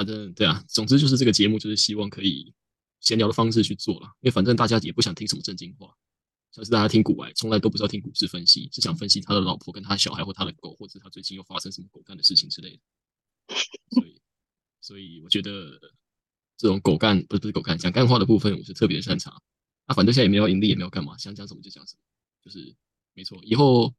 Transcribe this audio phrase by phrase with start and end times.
[0.00, 2.54] 反正对啊，总之就是这个节目就是希望可以
[3.00, 5.94] 闲聊的方式去做了，因为反正大家也不想听什么正经话，
[6.52, 13.54] 像是大家听古玩，从来都不知道听股市分析，是想分析他的老婆跟他小孩或他的狗，或者他最近又发生什么狗干的事情之类的。
[13.90, 14.22] 所以，
[14.80, 15.78] 所以我觉得
[16.56, 19.34] 这种狗干不是不是狗干讲干话的部分，我是特别擅长。
[19.86, 22.00] 那反正现在也没有盈利，也没有干嘛，想讲什么就讲什么，
[22.42, 22.74] 就是
[23.12, 23.38] 没错。
[23.42, 23.94] 以后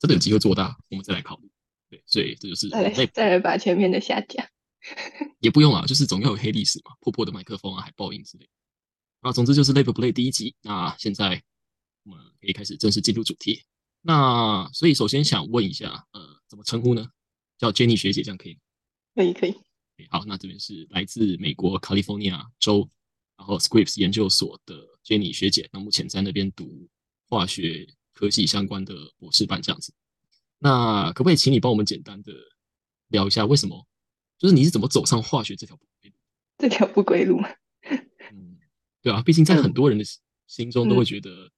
[0.00, 1.48] 真的有机会做大，我们再来考虑。
[1.88, 4.50] 对，所以这就是再来再来把前面的下架。
[5.40, 8.48] 也不用啊，就是总要有黑历史嘛，破破的麦克风啊，海报音之类。
[9.20, 10.54] 啊，总之就是 Live Play 第一集。
[10.62, 11.42] 那现在
[12.04, 13.64] 我们可以开始正式进入主题。
[14.00, 17.10] 那所以首先想问一下，呃，怎么称呼呢？
[17.58, 18.56] 叫 Jenny 学姐，这样可以？
[19.14, 19.54] 可以，可以。
[20.08, 22.88] 好，那这边是来自美国 California 州，
[23.36, 25.68] 然后 Scripps 研究所的 Jenny 学姐。
[25.72, 26.88] 那目前在那边读
[27.28, 27.84] 化学
[28.14, 29.92] 科技相关的博士班，这样子。
[30.60, 32.32] 那可不可以请你帮我们简单的
[33.08, 33.84] 聊一下，为什么？
[34.38, 36.16] 就是你是怎么走上化学这条不归路？
[36.58, 37.40] 这条不归路
[39.02, 40.04] 对啊，毕竟在很多人的
[40.46, 41.50] 心中都会觉得，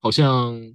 [0.00, 0.74] 好像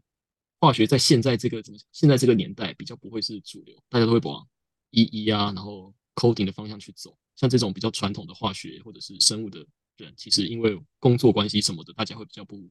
[0.59, 1.87] 化学在现在这个怎么讲？
[1.91, 4.47] 现在这个年代比较不会是主流，大家都会往
[4.89, 7.17] 一一啊，然后 coding 的方向去走。
[7.35, 9.65] 像这种比较传统的化学或者是生物的
[9.97, 12.69] 人，其实因为工作关系什么的，大家会比较不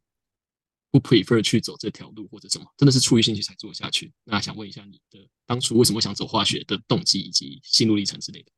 [0.90, 4.12] 不 prefer 去走这条路或者什么，真的是出于兴趣才做下去。
[4.24, 8.50] 那想问一下你的当初为什么想走化学的动机以及心路历程之类的？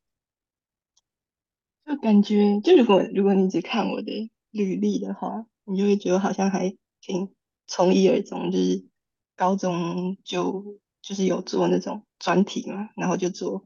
[1.84, 7.33] 就感觉，就如果如果你只看我的履历的话，你就会觉得好像还挺
[7.66, 8.84] 从一而终，就是
[9.36, 13.64] 高中就就是有做那种专题嘛，然后就做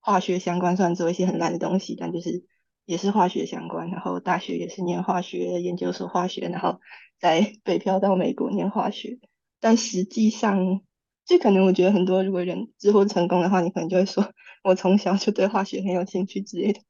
[0.00, 2.44] 化学相关，虽然做一些很烂的东西，但就是
[2.84, 3.90] 也是化学相关。
[3.90, 6.80] 然后大学也是念化学，研究所化学，然后
[7.18, 9.18] 在 北漂到美国念化学。
[9.58, 10.82] 但实际上，
[11.24, 16.80] 就可能我觉得很多如果人之后成功的话，你可能就会说 我从小就对化学很有兴趣之类的。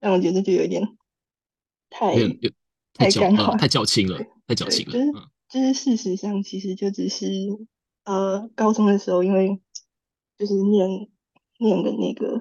[0.00, 0.96] 但我觉得就有点
[1.90, 2.14] 太
[2.94, 4.92] 太干化，太较轻了，太矫情了。
[4.92, 5.12] 就是
[5.50, 7.26] 就是事实上，其实就只是
[8.04, 9.60] 呃，高中的时候，因为
[10.38, 10.88] 就是念
[11.58, 12.40] 念的那个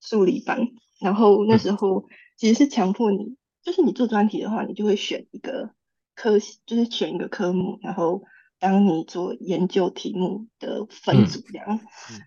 [0.00, 0.68] 数理班，
[1.00, 5.74] 然后那时候其实是强迫你，就是你做专题的话，你就会选一个
[6.14, 8.22] 科，就是选一个科目，然后
[8.60, 11.80] 当你做研究题目的分组量，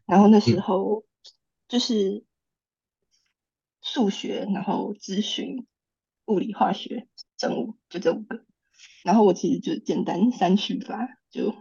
[0.05, 1.05] 然后那时候
[1.69, 2.26] 就是。
[3.93, 5.65] 数学，然后咨询、
[6.25, 8.43] 物理、化学、生物，就这五个。
[9.05, 11.55] 然后我其实就简单三去吧，就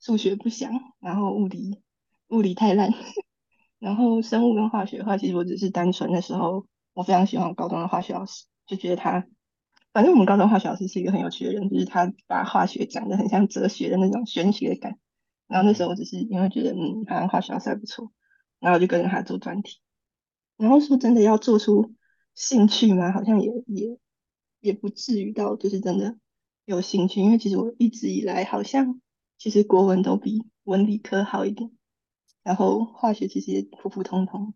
[0.00, 1.82] 数学不想，然后物理
[2.28, 2.90] 物理太烂，
[3.78, 9.26] 然后生物跟化学的话，其实我只是单纯的时候，我非常喜欢我高中的化学老师，就觉得他，
[9.92, 14.98] 反正我们高中化学老师是一个很有趣的人，就是他把化学讲的很像哲学的那种玄学感。
[15.48, 18.10] 然后那时候我只是因为觉得，嗯，好像化学老师还不错，
[18.58, 19.81] 然后就跟着他做专题。
[20.56, 21.94] 然后说真的要做出
[22.34, 23.12] 兴趣吗？
[23.12, 23.98] 好像也也
[24.60, 26.16] 也不至于到就是真的
[26.64, 29.00] 有兴趣，因为其实我一直以来好像
[29.38, 31.70] 其实国文都比文理科好一点，
[32.44, 34.54] 然后化学其实也普普通通。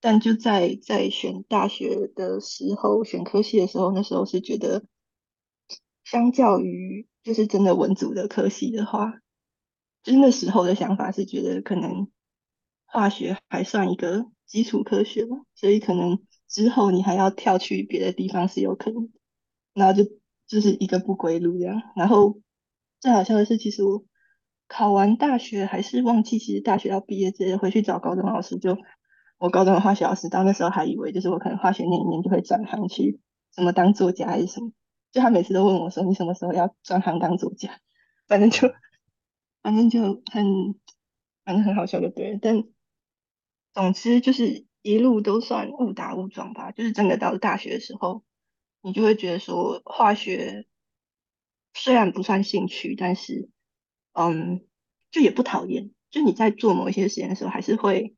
[0.00, 4.84] 但就在在选大学的时候，选科系的时候，那时候是觉得
[6.04, 9.20] 相较于就是真的文组的科系的话，
[10.02, 12.08] 就是那时候的想法是觉得可能
[12.86, 14.26] 化学还算一个。
[14.52, 19.08] 基础科学嘛，所以可能之后你还要跳去别的地方是有可能，
[19.72, 20.04] 然后就
[20.46, 21.80] 就是一个不归路这样。
[21.96, 22.38] 然后
[23.00, 24.04] 最好笑的是，其实我
[24.68, 28.58] 考完大学还是忘记，其实大学要毕业直接回去找高中老师。
[28.58, 28.76] 就
[29.38, 33.20] 我高中的化学老师，到那时候还以为就是我可能化学那一年就会转行去
[33.54, 34.70] 什么当作家还是什么，
[35.12, 37.80] 就他每次都问我说你什么时候要转行当作家？
[38.28, 38.70] 反正就
[39.62, 40.74] 反正就很
[41.42, 42.62] 反正很好笑就对了，但。
[43.74, 48.22] 总之就是一路都算误打误撞吧，就是真的到了大学的时候，
[48.82, 50.66] 你就会觉得说化学
[51.74, 53.48] 虽然不算兴趣，但是
[54.12, 54.66] 嗯，
[55.10, 55.90] 就也不讨厌。
[56.10, 58.14] 就你在做某一些实验的时候，还是会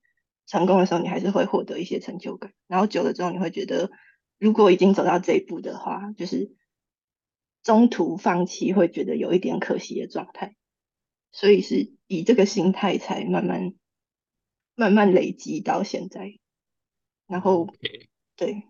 [0.47, 2.53] 成功的时候，你还是会获得一些成就感。
[2.67, 3.93] 然后久了之后，你会觉得
[4.39, 6.57] 如果已经走到这一步的话，就是
[7.63, 10.57] 中途放弃会觉得有一点可惜的状态。
[11.31, 13.75] 所以是以这个心态才慢慢。
[14.77, 16.39] 慢慢累积到现在，
[17.27, 17.73] 然后
[18.37, 18.63] 对，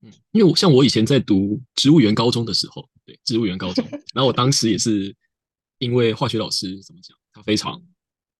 [0.00, 5.14] 嗯，因为我像我以前在读植物园高中的时候，对植物园高中， 然后我当时也是
[5.78, 7.82] 因为化学老师怎么讲，他非常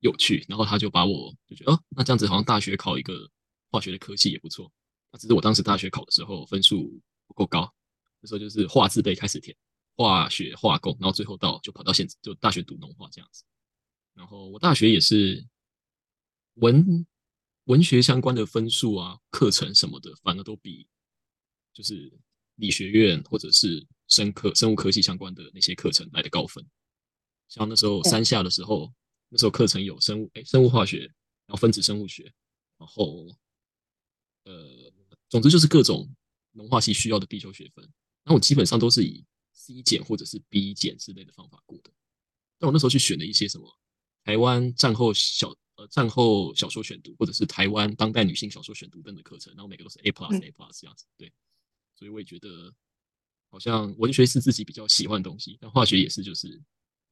[0.01, 3.29] 有趣，然后他就把我就觉得哦，那这样子好像大学考一个
[3.71, 4.71] 化学的科系也不错。
[5.11, 7.73] 那只是我当时大学考的时候分数不够高，
[8.21, 9.57] 那时候就是化字辈开始填
[9.97, 13.45] 化学化工，然后最后到就跑到现就大学读农化这样子。
[14.15, 15.45] 然后我大学也是。
[16.55, 17.07] 文
[17.65, 20.87] 文学相关的分数啊、课程什么的，反而都比
[21.73, 22.13] 就是
[22.57, 26.65] 理学院或者是生科、生物科技相关的那些课程来的高分。
[27.49, 28.93] 像那时候三下的时候，
[29.29, 31.01] 那时候课程有生物、哎，生物化学，
[31.47, 32.25] 然后分子生物学，
[32.79, 33.27] 然后
[34.45, 34.93] 呃，
[35.29, 36.15] 总之就是各种
[36.53, 37.89] 农化系需要的必修学分。
[38.25, 41.91] 那我基本上都是以 C 减或者是 B 减之类的方法过的。
[42.59, 43.79] 但我那时候去选了一些什么
[44.25, 51.05] 台湾战后小呃战后小说选读，或者是台湾当代女性小说选读等的课程，然后每个都是 A plus A plus 这样子。
[51.17, 51.33] 对，
[51.97, 52.73] 所以我也觉得
[53.51, 56.61] 好像文学是自己比较喜欢的东西，但化学也是就是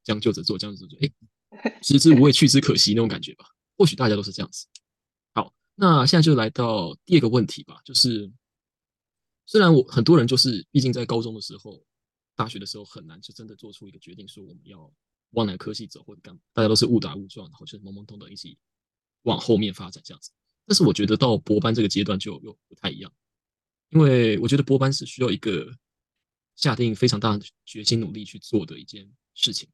[0.05, 3.47] 将就着做，将就着做，哎， 食之无味，去之可惜那种感觉吧。
[3.77, 4.67] 或许大家都是这样子。
[5.35, 8.33] 好，那现在就来到第二个问题吧，就是。
[9.47, 11.85] 虽然我很多人就是，毕竟在高中的时候、
[12.37, 14.89] 大学的时候很难就真的做出一个决定，说我们要
[15.31, 18.56] 往哪个科系走或者干嘛，大家都是误打误撞，然后就是懵懵懂懂一起
[19.23, 20.31] 往后面发展这样子。
[20.67, 23.12] 但是我觉得到博班这个阶段就又不太一样，
[23.91, 25.77] 因为我觉得博班是需要一个
[26.56, 29.69] 下定非常大的决心努力去做的一件事情。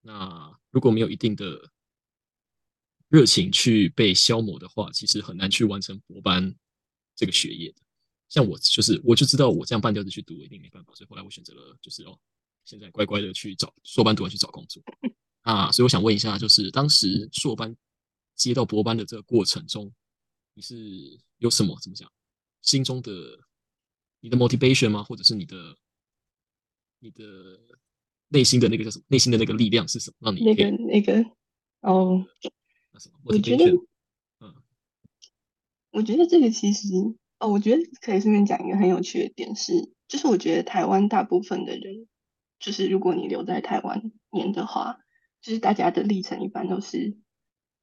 [0.00, 1.70] 那如果没有一定的
[3.08, 6.54] 热情去被消磨的话，其实很难去完成博班
[7.14, 7.82] 这个学业的。
[8.28, 12.16] 像我就是，我就知道我这样半吊子去读，我一定没办法，所以后来我选择了，就是哦，
[12.64, 14.82] 现在乖乖的去找硕班读完去找工作
[15.42, 15.70] 啊。
[15.72, 17.76] 所以我想问一下，就是当时硕班
[18.34, 19.92] 接到博班的这个过程中，
[20.54, 22.10] 你是有什么怎么讲，
[22.62, 23.12] 心中的
[24.20, 25.02] 你的 motivation 吗？
[25.02, 25.76] 或者是你的
[26.98, 27.24] 你的
[28.28, 29.04] 内心的那个叫什么？
[29.08, 30.16] 内心的那个力量是什么？
[30.20, 31.22] 让你那个那个
[31.80, 32.24] 哦，
[32.92, 33.18] 那什么？
[33.24, 33.64] 我觉得，
[34.40, 34.54] 嗯，
[35.90, 36.88] 我觉得这个其实。
[37.40, 39.72] 哦，我觉得可以顺便讲一个很有趣的点是，
[40.06, 42.06] 就是我觉得台湾大部分的人，
[42.60, 44.98] 就是如果你留在台湾念的话，
[45.40, 47.16] 就是大家的历程一般都是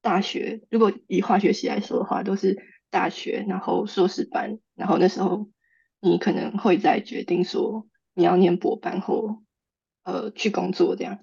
[0.00, 5.50] 大学，如果以化学系来说的话，都是大学，然后硕士班，然后那时候
[6.00, 9.42] 你可能会在决定说你要念博班或
[10.04, 11.18] 呃去工作这样，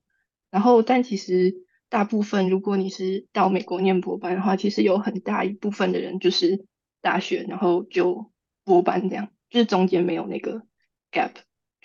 [0.52, 1.56] 然后但其实
[1.90, 6.68] 大部分如果你是到美国念博班的话，其实有很大一部分的人就是。
[7.02, 8.32] 大学，然后就
[8.64, 10.64] 博班这样，就是中间没有那个
[11.12, 11.34] gap，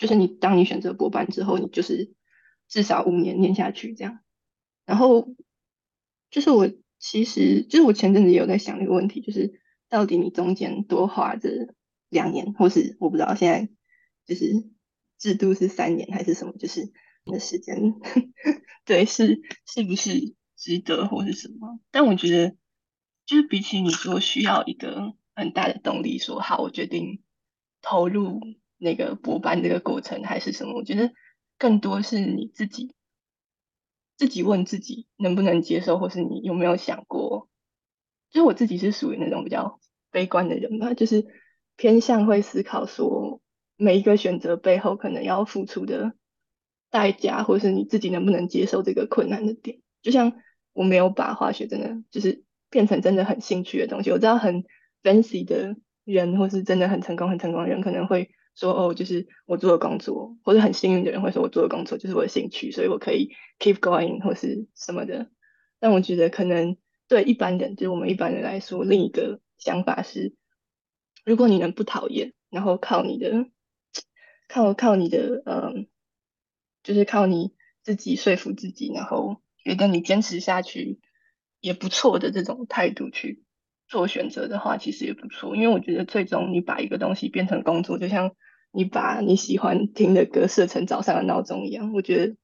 [0.01, 2.15] 就是你当你选择博班之后，你就是
[2.67, 4.19] 至少五年念下去这样。
[4.87, 5.37] 然后
[6.31, 6.69] 就是我
[6.99, 11.75] 其实就是我前阵子也有在想一个问题，就是到底你中间多花这
[12.09, 13.69] 两年，或是我不知道现在
[14.25, 14.71] 就是
[15.19, 16.91] 制度是三年还是什么，就是
[17.27, 17.77] 的时间，
[18.87, 21.79] 对，是是不是值得或是什么？
[21.91, 22.57] 但我觉得。
[23.27, 27.23] 就是比起你说需要一个很大的动力，说好我决定
[27.81, 28.41] 投入
[28.81, 31.13] 那个博班这个过程还是什么，我觉得
[31.59, 32.93] 更多是你自己
[34.17, 37.49] 自己问自己能不能接受，或是你有没有想过？
[38.31, 39.79] 就是我自己是属于那种比较
[40.11, 41.27] 悲观的人吧，就是
[41.77, 43.41] 偏向会思考说
[43.77, 46.15] 每一个选择背后可能要付出的
[46.91, 49.81] 代价，或是你自己能不能接受这个困难的点。
[50.03, 50.33] 就像
[50.73, 52.45] 我没有把化学真的就是。
[52.73, 54.13] 变成真的很兴趣的东西。
[54.13, 54.63] 我知道很
[55.03, 55.75] fancy 的
[56.05, 65.31] 人，或是真的很成功、很成功的人，可能会说：“哦，就是我做的工作，或者很幸运的人会说，我做的工作就是我的兴趣，所以我可以 keep going 或是什么的。”
[65.81, 66.77] 但我觉得，可能
[67.09, 70.35] 对一般人，就是我们一般人来说，另一个想法是：
[71.25, 73.47] 如果你能不讨厌，然后靠你的、
[74.49, 75.89] 靠靠你的，嗯，
[76.83, 81.01] 就是靠你自己说服自己，然后觉得你坚持下去。
[81.63, 83.45] 也不错的这种态度去
[83.91, 85.57] 做选择的话，其实也不错。
[85.57, 88.31] 因为我觉得最终你把一个东西变成工作，就像
[88.71, 91.93] 你把你喜欢听的歌设成早上的闹钟一样。
[91.93, 92.37] 我觉得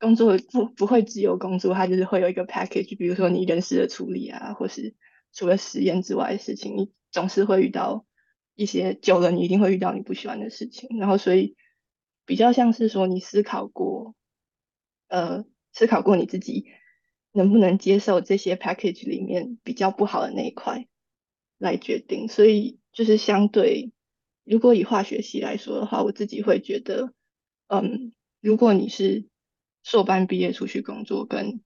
[0.00, 2.96] 工作不不会只有工作，它就是会有一个 package。
[2.96, 4.94] 比如说你人事的处理啊，或是
[5.34, 8.06] 除了实验之外的事情，你总是会遇到
[8.54, 10.98] 一些久了，你一定会遇到你不喜欢的事情。
[10.98, 11.54] 然后所以
[12.24, 14.14] 比较像是说你思考过，
[15.08, 16.64] 呃，思考过你自己。
[17.32, 20.86] 能不能接受这些 package 里面比较不好的那一块
[21.58, 22.28] 来决定？
[22.28, 23.92] 所以就是相对，
[24.44, 27.12] 如果以化学系来说的话，我自己会觉得，
[27.68, 29.26] 嗯，如果你是
[29.84, 31.60] 硕班毕业出去工作，跟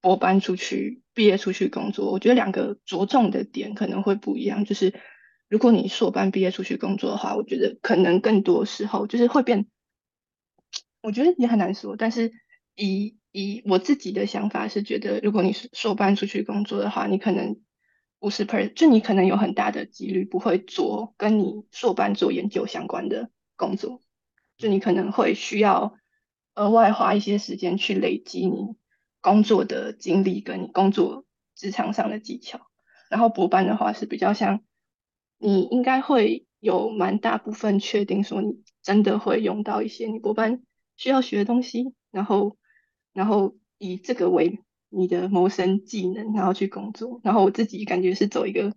[0.00, 4.64] 博班出去毕业出去工作，我觉得两个着重的点可能会不一样。
[4.64, 4.94] 就是
[5.48, 9.66] 如果你硕班毕业出去工作的话，我觉得可能更多时候就是会变，
[11.02, 12.32] 我觉得也很难说，但是
[12.76, 17.60] 以以我自己的想法是觉得，如果你是硕班出去工作的话，你可能
[18.20, 24.00] 五十 per，就你可能有很大的几率不会做跟你硕班做研究相关的工作，
[24.56, 25.94] 就你可能会需要
[26.54, 28.74] 额外花一些时间去累积你
[29.20, 32.66] 工作的经历跟你工作职场上的技巧。
[33.10, 34.62] 然后博班的话是比较像，
[35.38, 40.62] 你应该会有蛮大部分确定说你真的会用到一些你博班
[40.96, 42.56] 需要学的东西，然后
[43.18, 44.60] 然后以这个为
[44.90, 47.20] 你的谋生技能，然后去工作。
[47.24, 48.76] 然后我自己感觉是走一个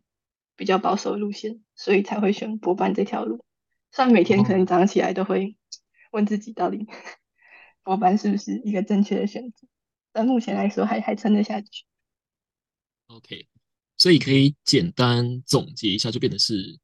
[0.56, 3.46] 比较保守的路线，所以才会选博班这条路。
[3.92, 5.56] 虽然每天可能早上起来都会
[6.12, 6.88] 问自己到底
[7.84, 9.68] 博班是不是一个正确的选择，
[10.12, 11.86] 但目前来说还还撑得下去。
[13.10, 13.48] OK，
[13.96, 16.80] 所以可以简单总结一下，就变得是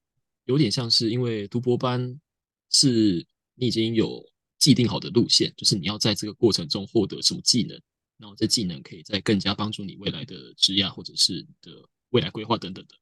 [0.45, 2.21] 有点像是因为读博班
[2.69, 4.23] 是你已经有
[4.59, 7.79] 既定好的路线，就是你要在这个过程中获得什么技能，
[8.17, 11.71] 然后这技能可以再更加帮助你未来的职业或者是的
[12.09, 12.95] 未来规划等等的。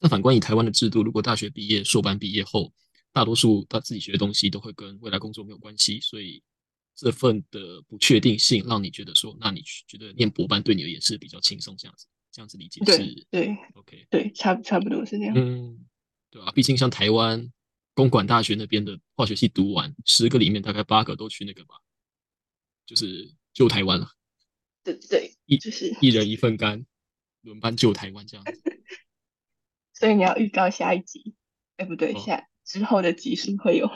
[0.00, 2.72] 那反观以台湾的制度，如果大学毕业、硕班毕业后，
[3.12, 6.42] 大多数他自己学的东西都会跟未来工作没有关系，所以
[6.94, 12.06] 这份的不确定性让你觉得说，那你觉得念博班对你而言是比较轻松这样子。
[12.32, 15.32] 这样子理解是，对，OK，对，差差不多是这样。
[15.36, 15.78] 嗯，
[16.32, 17.48] 对啊，毕竟像台湾
[17.94, 21.76] 公管大学那边的化学系读完，十个里面大概八个都去那个吧，
[22.84, 24.10] 就是救台湾了。
[24.82, 26.84] 对对，一就是一人一份干，
[27.40, 28.62] 轮班救台湾这样子。
[29.94, 31.34] 所以你要预告下一集，
[31.76, 33.86] 哎，不对，下之后的集数会有。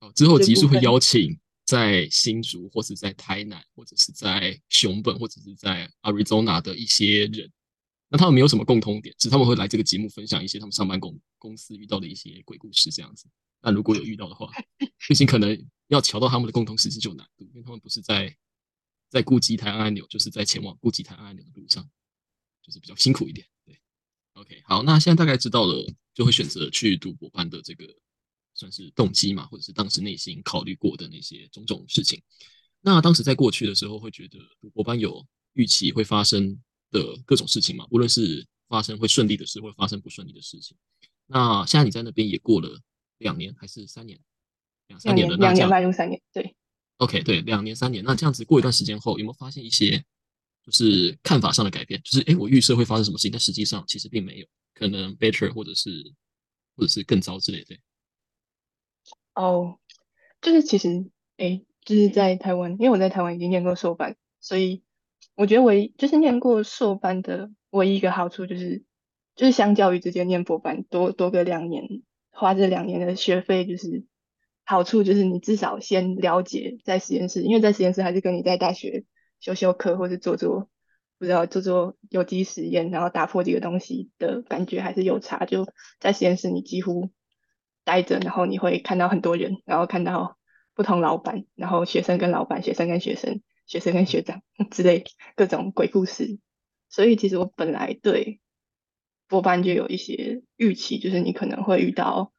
[0.00, 1.38] 哦，之后集数会邀请。
[1.66, 7.48] 在新竹，或者在台南，或者是在熊本，或者是在 Arizona 的一些人，
[8.10, 13.26] 那他们没有什么共通点，只是他们会来这个节目分享一些他们上班公公司遇到的一些鬼故事这样子。
[13.62, 14.50] 那如果有遇到的话，
[15.08, 15.56] 毕竟可能
[15.88, 18.36] 要瞧到他们的共同时期就有难度，因为他们不是在
[19.08, 21.88] 在顾机台按按钮，就是在前往顾机台按按钮的路上，
[22.62, 23.46] 就是比较辛苦一点。
[23.64, 23.78] 对
[24.34, 27.86] ，OK，好，那现在大概知道了，就会选择去读博班的这个。
[28.52, 32.20] 算是动机嘛，或者是当时内心考虑过的那些种种事情。
[32.82, 34.38] 那当时在过去的时候，会觉得
[34.74, 35.24] 博班有
[35.54, 37.86] 预期会发生的各种事情嘛？
[37.90, 40.76] 无论是发生会顺利的事，或发生不顺利的事情。
[41.26, 42.80] 那现在你在那边也过了
[43.18, 44.18] 两年还是三年？
[44.88, 46.56] 两三年了，两年迈入三年，对。
[46.96, 48.04] OK，对，两年三年。
[48.04, 50.04] 那这样子过一段时间后，有没有发现一些
[50.64, 52.00] 就是看法上的改变？
[52.02, 56.12] 就是哎，我预设会发生什么事情，但实际上其实并没有，可能 better 或者是
[56.76, 57.76] 或者是更糟之类的。
[59.34, 59.78] 哦，
[60.42, 64.82] 就是其实，哎，就是在台湾，因为我在台湾已经念过硕班，所以
[65.40, 68.84] 我觉得唯一就是念过硕班的唯一一个好处就是，
[69.34, 71.82] 就是相较于直接念博班多多个两年，
[72.30, 74.04] 花这两年的学费，就是
[74.66, 79.06] 好处就是你至少先了解在实验室，因为在实验室还是跟你在大学
[79.40, 80.68] 修修课或者做做
[81.18, 85.46] 不知道做做有机实验，然后打破这个东西的感觉还是有差。
[85.46, 85.66] 就
[86.00, 87.10] 在实验室，你几乎。
[87.82, 90.36] 待着，然后你会看到很多人，然后看到
[90.74, 93.40] 不同老板，然后学生跟老板，学生跟学生，
[93.70, 95.04] 学生跟学长 之类
[95.36, 96.40] 各种鬼故事。
[96.88, 98.40] 所以其实我本来对
[99.28, 102.32] 博班就有一些预期，就是你可能会遇到，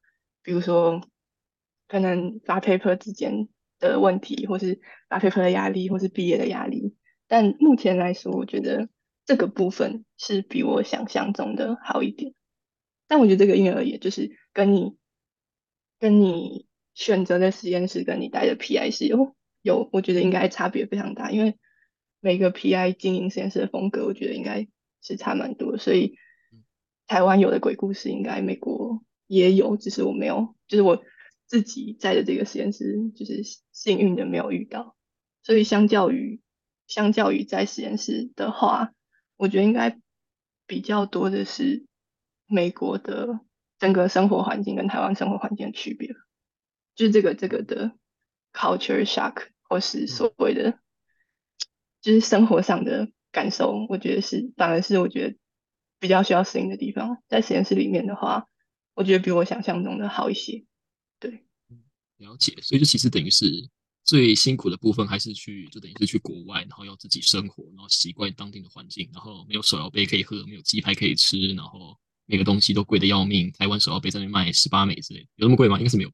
[0.43, 1.07] 比如说
[1.87, 3.47] 可能发 paper 之间
[3.79, 6.95] 的问题，或是发 paper 的压力，或是毕业的压力。
[7.29, 8.89] 但目前来说，我觉得
[9.25, 12.33] 这个部分是比我想象中的好一点。
[13.07, 14.97] 但我觉得这个因人而异，就是跟你。
[15.99, 21.57] 跟你选择的实验室跟你带的 PI 是有有，我觉得应该差别非常大，因为
[22.19, 24.67] 每个 PI 经营实验室的风格，我觉得应该
[25.01, 26.17] 是差蛮多，所以
[27.07, 31.03] 台湾有的鬼故事，应该美国也有，只是我没有，就是我
[31.45, 34.95] 自己在的这个实验室，就是幸运的没有遇到，
[35.43, 36.41] 所以相较于
[36.87, 38.93] 相较于在实验室的话，
[39.37, 39.99] 我觉得应该
[40.67, 41.85] 比较多的是
[42.47, 43.39] 美国的。
[43.81, 46.13] 整个生活环境跟台湾生活环境的区别，
[46.93, 47.93] 就是这个这个的
[48.53, 50.79] culture shock 或是所谓的，
[52.01, 55.37] 就是生活上的感受，我觉得是反而是我觉得
[55.99, 57.21] 比较需要适应的地方。
[57.27, 58.47] 在实验室里面的话，
[58.93, 60.63] 我觉得比我想象中的好一些。
[61.19, 61.43] 对，
[62.17, 62.53] 了解。
[62.61, 63.69] 所以就其实等于是
[64.03, 71.97] 最辛苦的部分，还是去就等于是去国外，然后要自己生活，然后习惯当地的环境，然后没有手摇杯可以喝，没有鸡排可以吃，然后。
[72.27, 75.77] 每个东西都贵的要命，台湾手摇杯在那卖十八美之类，有那么贵吗？
[75.77, 76.11] 应该是没有，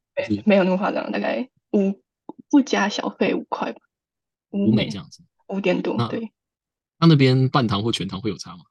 [0.48, 2.01] 没有那么夸张，大概五
[2.50, 3.80] 不加小费五块吧，
[4.50, 5.98] 五美这样子，五点多。
[6.08, 6.32] 对，
[7.00, 8.63] 那那边半糖或全糖会有差吗？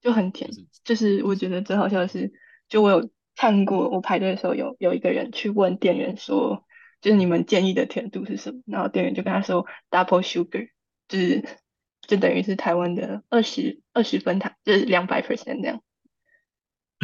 [0.00, 0.50] 就很甜，
[0.82, 2.32] 就是我觉得最好笑的是，
[2.68, 6.66] 就我有看过，我排队的时候有有一个人去问店员说，
[7.00, 8.62] 就是你们建议的甜度是什么？
[8.66, 10.70] 然后店员就跟他说 double sugar，
[11.06, 11.60] 就是
[12.00, 15.82] 就等于是台湾的二十二十分糖，就是两百 percent 那样。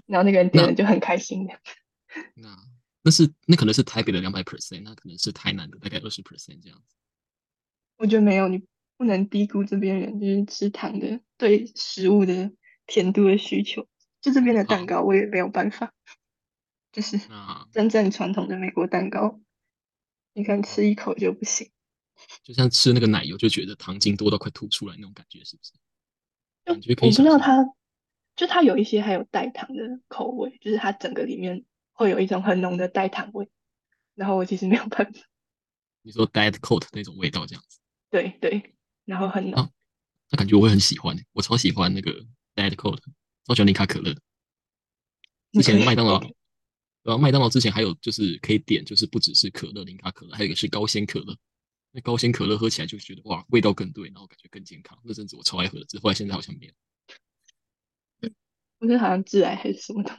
[0.06, 1.54] 然后那个人点了就很开心的。
[2.34, 2.56] 那
[3.08, 6.94] 那是那可能是台北的两百 percent，那可能是台南的大概二十 percent 这样子。
[7.96, 8.62] 我觉得没有，你
[8.98, 12.52] 不能低估这边人就是吃糖的对食物的
[12.86, 13.88] 甜度的需求。
[14.20, 15.94] 就这边的蛋糕，我也没有办法，
[16.92, 17.18] 就是
[17.72, 19.40] 真正传统的美国蛋糕，
[20.34, 21.70] 你看吃一口就不行，
[22.42, 25.72] 就像吃那个奶油，就觉得糖精多到快吐出来那种感觉，是不是？
[26.64, 27.08] 感觉可以。
[27.08, 27.64] 我不知道它，
[28.36, 31.64] 就它有一些还有代糖的口味，就是它整个里面
[31.98, 33.48] 会有一种很浓的代糖味，
[34.14, 35.20] 然后我其实没有办法。
[36.02, 37.80] 你说 diet coat 那种味道这样子？
[38.08, 38.74] 对对，
[39.04, 39.68] 然后很浓，
[40.30, 42.12] 那感觉我会很喜欢，我超喜欢那个
[42.54, 43.00] diet coat。
[43.44, 44.14] 超喜欢零卡可乐。
[45.52, 46.20] 之前麦当劳，
[47.02, 51.36] 然后麦当劳之前还有就是可以点，就是不只是可乐零卡可乐，还有一个是高纤可乐。
[51.90, 54.96] 那高纤可乐喝起来就觉得哇，味道更对，然后感觉更健康。
[55.02, 56.72] 那阵子我超爱喝的，只后来现在好像没有。
[58.78, 60.16] 我觉得好像致癌还是什么的。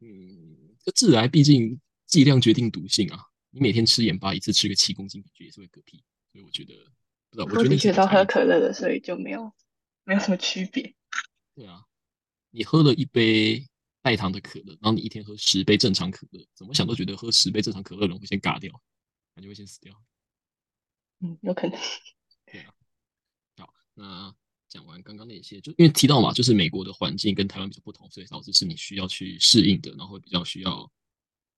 [0.00, 0.49] 嗯，
[0.90, 3.18] 这致癌毕竟剂量决定毒性啊。
[3.50, 6.02] 你每天吃盐巴一次吃个七公斤，感觉也是会嗝屁。
[6.32, 6.74] 所以我觉得，
[7.30, 9.52] 不知道，我觉得你都喝可乐的，所以就没有
[10.04, 10.94] 没有什么区别。
[11.54, 11.84] 对啊。
[12.52, 13.64] 你喝了一杯
[14.02, 18.72] 代糖的可乐，然后你一天喝十杯正常可乐，怎么想都觉得喝十杯正常可乐的人会先嘎掉，
[19.34, 19.94] 感觉会先死掉。
[21.20, 21.78] 嗯，有可能。
[22.46, 22.74] 对啊。
[23.58, 24.34] 好，那
[24.70, 30.90] 讲完刚刚那些，就因为提到嘛，就是美国的环境跟台湾比较不同，所以导致是你需要去适应的，然后比较需要，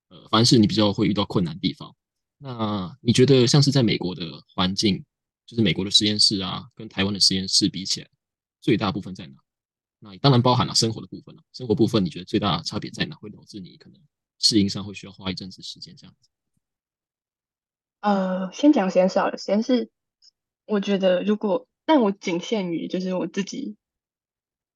[0.09, 1.95] 呃，凡是你比较会遇到困难地方。
[2.38, 5.04] 那你觉得像是在美国的环境，
[5.47, 8.09] 就是美国的实验室啊，跟台湾的实验室比起来，
[8.61, 9.35] 最大部分在哪？
[10.00, 11.42] 那当然包含了生活的部分了。
[11.52, 13.14] 生活部分，你觉得最大的差别在哪？
[13.16, 14.00] 会导致你可能
[14.38, 16.31] 适应上会需要花一阵子时间这样子？
[18.00, 19.38] 呃，先讲实验室好了。
[19.38, 19.90] 实验室，
[20.66, 23.77] 我觉得如果，但我仅限于就是我自己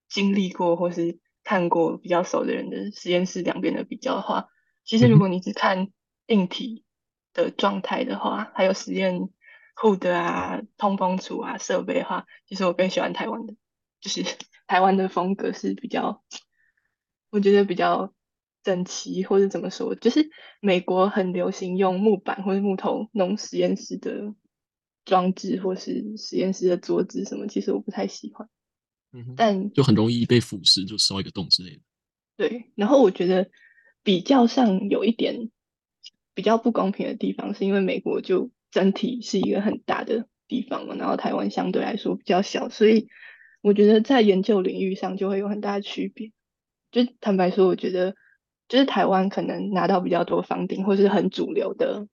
[0.08, 4.48] 经历过或是看过比较熟的人的实验室两边的比较的话，
[4.84, 5.88] 其实如果你只看
[6.26, 6.84] 硬体
[7.32, 9.28] 的状态的话，还有实验
[9.74, 13.54] 库的啊、通风处啊、设备的话，其实我更喜欢台湾的，
[14.00, 14.24] 就是。
[14.66, 16.24] 台湾的风格是比较，
[17.30, 18.12] 我觉得比较
[18.64, 24.34] 整齐，或者怎么说，就是美国很流行用木板或者木头弄实验室的
[25.06, 28.46] 装置，或是实验室的桌子什么，其实我不太喜欢。
[29.14, 31.80] 嗯，但就很容易被腐蚀，就烧一个洞之类的。
[32.36, 33.48] 对，然后我觉得
[34.02, 35.50] 比较上有一点
[36.34, 43.08] 比较不公平的地方，是因为美国就整体是一个很大的地方嘛，然后台湾相对来说比较小，所以。
[43.62, 46.30] 我觉得在研究领域上就会有很大的区别。
[46.92, 48.14] 就坦白说，我觉得
[48.68, 52.06] 就是台湾可能拿到比较多房顶，或是很主流的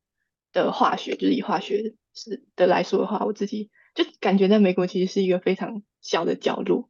[0.52, 6.90] 的化学，就是以化学是的来说的话，我自己就感觉在美国其实是一个非常小的角落，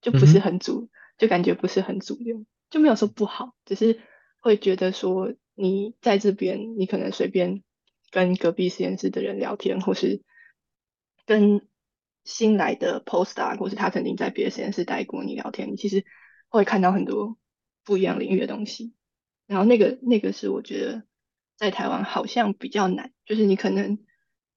[0.00, 4.00] 就不是很主，就感觉不是很主流，就没有说不好，只是
[4.40, 7.62] 会觉得说你在这边，你可能随便
[8.10, 10.22] 跟隔壁实验室的人聊天，或是
[11.26, 11.66] 跟。
[12.24, 16.04] 新来的 postdoc，或是他曾经在别的实验室待过，你聊天，你其实
[16.50, 17.38] 会看到很多
[17.86, 18.92] 不一样领域的东西。
[19.46, 21.04] 然后那个那个是我觉得
[21.56, 23.98] 在台湾好像比较难，就是你可能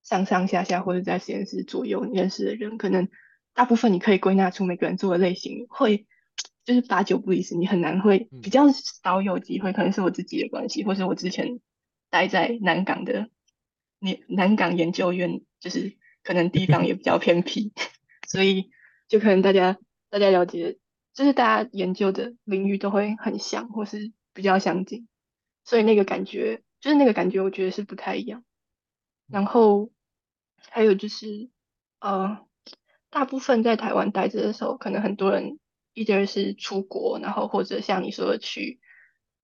[0.04, 3.10] 上上下下或者在实验室左右你认识的人，可能
[3.54, 6.06] 大部分你可以归纳出每个人做的类型，会
[6.66, 11.60] 就是八九不离十，你很难会比较少有机会，可能是我自己的关系，或是我之前
[12.10, 13.30] 待在南港的
[14.00, 15.98] 南南港研究院，就是。
[16.24, 17.74] 可能地方也比较偏僻，
[18.30, 18.70] 所以
[19.08, 19.80] 就可能大家
[20.12, 20.78] 大家了解，
[21.16, 25.08] 就是大家研究的领域都会很像，或是比较相近，
[25.66, 28.44] 所以那个感觉就是那个感觉，我觉得是不太一样。
[29.32, 29.92] 然后
[30.70, 31.50] 还有就是，
[32.00, 32.46] 呃，
[33.10, 35.60] 大部分在台湾待着的时候，可能很多人
[35.94, 38.80] 一直是出国，然后或者像你说的去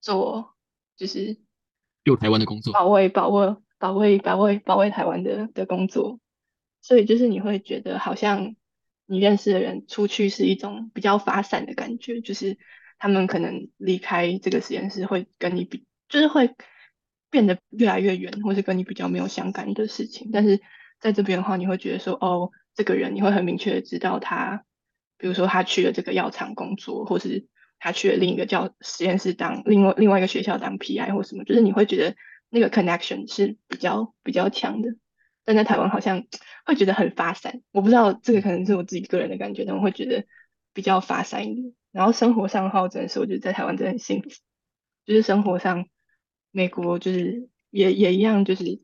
[0.01, 0.55] 做，
[0.95, 1.37] 就是
[2.03, 6.19] 有台湾的工作，保卫保卫保卫保卫保卫台湾的的工作。
[6.81, 8.55] 所以就是你会觉得好像
[9.05, 12.57] 你认识的人出去是一种比较发散的感觉，就是
[12.97, 16.55] 他们可能离开这个实验室会跟你比，就是会
[17.29, 20.29] 变得越来越远，或是跟你比较没有相干的事情。
[20.31, 20.61] 但是
[20.99, 24.63] 在这边的话，你会觉得说，哦，这个人你会很明确的知道他，
[25.17, 27.47] 比如说他去了这个药厂工作，或是
[27.79, 32.15] 他去了另一个叫实验室当另外另外一个学校当 PI 或什么，就是你会觉得
[32.49, 34.95] 那个 connection 是比较比较强的。
[35.43, 36.25] 但在台湾好像
[36.65, 40.25] 会觉得很发散，我不知道这个可能是我自己个人的感觉，但我会觉得
[40.73, 41.73] 比较发散一点。
[41.93, 44.29] 然后生活上的话，我真的是我觉得在台湾真的很幸福，
[45.05, 45.85] 就是生活上
[46.57, 48.81] 美国就是也也一样，就是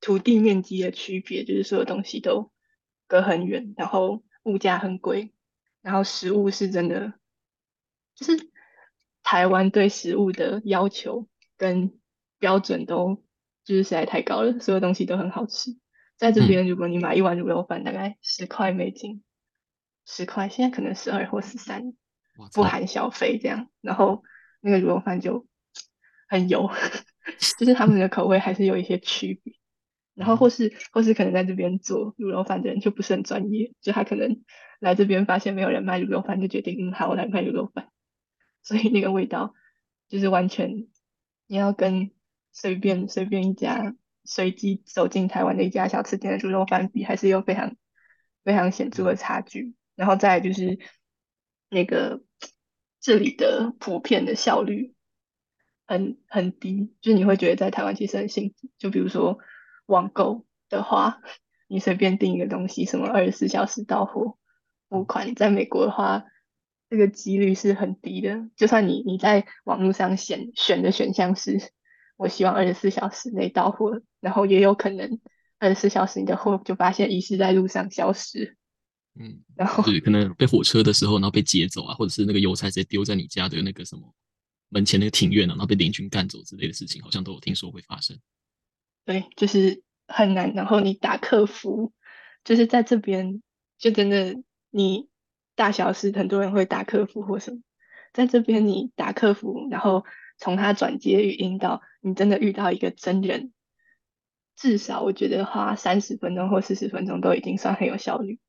[0.00, 2.50] 土地面积的区别，就是所有东西都
[3.06, 5.32] 隔很远，然后物价很贵，
[5.80, 7.12] 然后食物是真的，
[8.16, 8.50] 就是
[9.22, 11.98] 台湾对食物的要求跟
[12.40, 13.22] 标准都。
[13.66, 15.76] 就是实在太高了，所有东西都很好吃。
[16.16, 19.24] 在这边，如果你买一碗卤肉饭，大概十块美金，
[20.06, 21.92] 十块，现在可能十二或十三，
[22.54, 23.68] 不含小费这样。
[23.80, 24.22] 然后
[24.60, 25.48] 那个卤肉饭就
[26.26, 26.70] 很油，
[27.58, 29.54] 就是他们的口味还是有一些区别。
[30.14, 34.42] 然后或是或是可能在这边做卤肉饭的人就不是很专业，就他可能
[34.80, 37.90] 来这边发现没有人卖卤肉饭，就决定嗯好，我来卖卤肉饭。
[38.64, 39.54] 所以那个味道
[40.08, 40.88] 就是完全
[41.46, 42.10] 你要跟
[42.50, 47.76] 随便随便一家随机走进台湾的一家小吃店的卤肉饭比，还是有非常
[48.42, 49.74] 非常显著的差距。
[49.94, 50.78] 然后再来就是
[51.68, 52.22] 那个
[53.00, 54.94] 这里的普遍的效率
[55.86, 58.68] 很很低，就是你会觉得在台湾其实很幸福。
[58.78, 59.38] 就比如说
[59.86, 61.20] 网购的话，
[61.68, 64.38] 你随便订一个东西，什么二十四小时到货
[64.88, 66.24] 付款，在美国的话，
[66.90, 68.48] 这个几率是很低的。
[68.56, 71.72] 就算你你在网络上选选的选项是，
[72.16, 75.20] 我希望二十四小时内到货，然后也有可能
[75.58, 78.56] 二十四小时你的货就发现遗失在路上消失，
[79.18, 84.02] 嗯，然后就是可能被火车的时候，然后被劫走啊，或者是那个邮差直接丢在你家的那个什么
[84.68, 88.18] 门前那个庭院啊，然后被邻居干走之类的事情，好像都有听说会发生。
[89.04, 90.52] 对，就是很难。
[90.54, 91.92] 然后你打客服，
[92.44, 93.42] 就是在这边
[93.78, 94.36] 就真的
[94.70, 95.08] 你
[95.54, 97.60] 大小事很多人会打客服或什么，
[98.12, 100.04] 在这边你打客服，然后
[100.38, 103.52] 从他转接语音到你真的遇到一个真人，
[104.56, 108.40] 至少我觉得花三十分钟或四十分钟都已经算很有效率。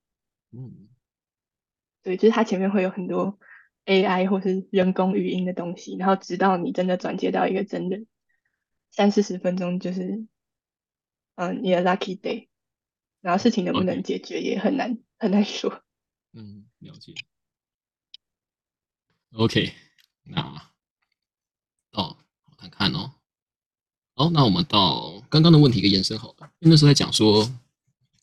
[0.52, 0.88] 嗯，
[2.02, 3.38] 对，就是他前面会有很多
[3.88, 8.06] AI 或是人工语音的东西，然后直到你真的转接到一个真人，
[8.92, 10.28] 三四十分钟就是
[11.36, 12.50] 嗯你的 lucky day，
[13.22, 15.82] 然后事情能不能解决也很难很难说。
[16.34, 17.14] 嗯，了解。
[19.32, 19.74] OK，
[20.24, 20.42] 那
[21.92, 23.14] 哦，我看看哦。
[24.14, 27.46] 好，那我们到刚刚的问题一个延伸好了，因为那时候在讲说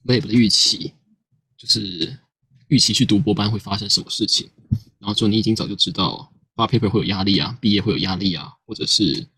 [0.05, 0.93] Lab 的预期，
[1.57, 2.19] 就是
[2.69, 4.51] 预期去读博班会发生什么事情，
[5.05, 9.29] 然后说你已经早就知道发 paper 会有压力啊，毕业会有压力啊，或者是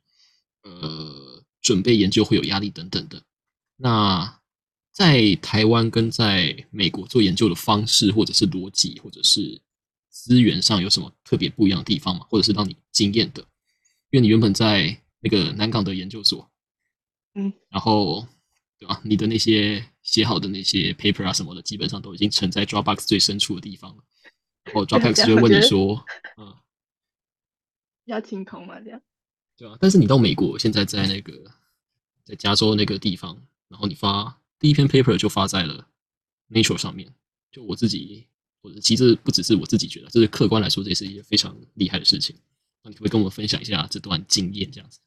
[0.62, 3.20] 呃准备研究会有压力等等的。
[3.76, 4.40] 那
[4.92, 9.60] 在台湾跟在美国做研究的方式，或者是逻辑，或者是
[10.08, 12.24] 资源上有什么特别不一样的地方吗？
[12.30, 13.42] 或者是让你惊艳的？
[14.10, 16.48] 因为你原本在那个南港的研究所，
[17.34, 18.24] 嗯，然后
[18.78, 19.00] 对吧？
[19.04, 24.02] 你的那些写好的那些 paper 啊什么的，基本上都已经存在 Dropbox 最深处的地方了。
[24.74, 26.04] 然后这样 Dropbox 就会问你说，
[26.36, 26.54] 嗯，
[28.06, 29.00] 要清空嘛，这样。
[29.56, 31.32] 对啊，但是你到美国，现在在那个
[32.24, 35.88] 在加州那个地方，然后你发第一篇 paper 就发在了
[36.50, 37.14] Nature 上面。
[37.50, 38.26] 就我自己，
[38.60, 42.36] 或者其实不只是我自己觉得，这是客观来说，这也是一件非常厉害的事情。
[42.82, 44.70] 那你可不可以跟我们分享一下这段经验？
[44.70, 45.00] 这样子，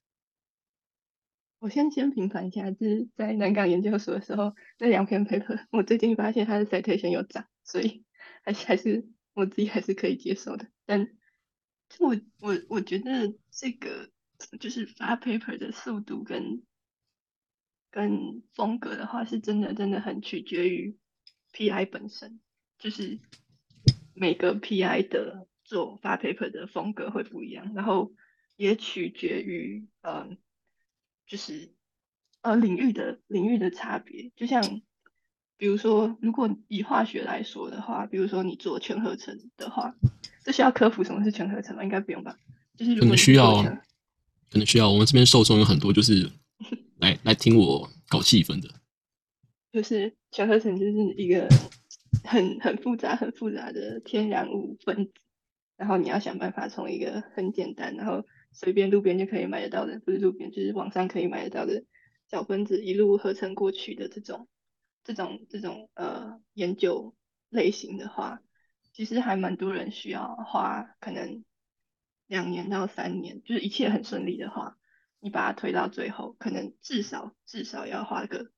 [1.59, 8.03] 我先先评判一下，就是在南港研究所的时候，那两篇 paper，我最近发现它的 citation 有涨，所以
[8.41, 9.07] 还是还是
[9.39, 10.67] 我自己还是可以接受的。
[10.85, 11.07] 但
[11.89, 14.09] 就我我我觉得这个
[14.59, 16.63] 就是发 paper 的速度跟
[17.89, 20.97] 跟风格的话，是真的真的很取决于
[21.53, 22.39] PI 本身，
[22.77, 23.19] 就是
[24.13, 28.13] 每个 PI 的做发 paper 的风格会不一样，然后
[28.55, 30.37] 也取决于嗯。
[31.29, 31.75] 就是
[32.41, 34.81] 呃领域的领域的差别，就像
[35.59, 39.93] 比如说，如果以化学来说的话，比如说你做全合成的话，
[40.41, 41.83] 这需要科普什么是全合成吗？
[41.83, 42.37] 应该不用吧？
[42.77, 43.61] 就是可能需要，
[44.49, 44.89] 可能需要。
[44.89, 46.31] 我们这边受众有很多，就是
[46.99, 48.69] 来来听我搞气氛的。
[49.73, 51.45] 就是全合成就是一个
[52.23, 55.11] 很很复杂很复杂的天然物分子，
[55.75, 61.83] 然后你要想办法从一个很简单，然后随便路边就可以买得到的，不是路边就是网上可以买得到的
[62.31, 64.47] 小分子一路合成过去的这种
[65.03, 67.15] 这种这种呃研究
[67.49, 68.41] 类型的话，
[68.93, 71.43] 其实还蛮多人需要花可能
[72.27, 74.77] 两年到三年，就是一切很顺利的话，
[75.19, 78.51] 你把它推到最后，可能至少至少要花个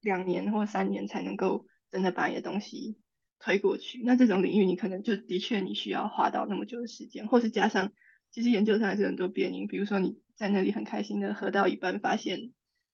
[0.00, 2.98] 两年或三年才能够真的把你的东西
[3.38, 4.02] 推过去。
[4.04, 7.92] 那这种领域，你可能就的确你需要花到那么久的时间，或是加上
[8.30, 12.52] 其实研究上还是很多变因，比如说你在那里很开心的喝到一半，发现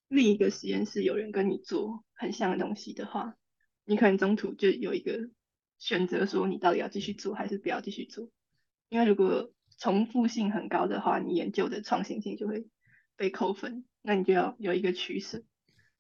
[0.08, 3.36] 另一个实验室有人跟你做很像的东西的话，
[3.84, 5.30] 你可能中途就有一个
[5.78, 8.30] 选择，说你到底要继续做还是不要继续做。
[8.88, 12.68] 因为如果重复性很高的话，你研究的创新性就会
[13.16, 15.44] 被扣分，那你就要有一个取舍。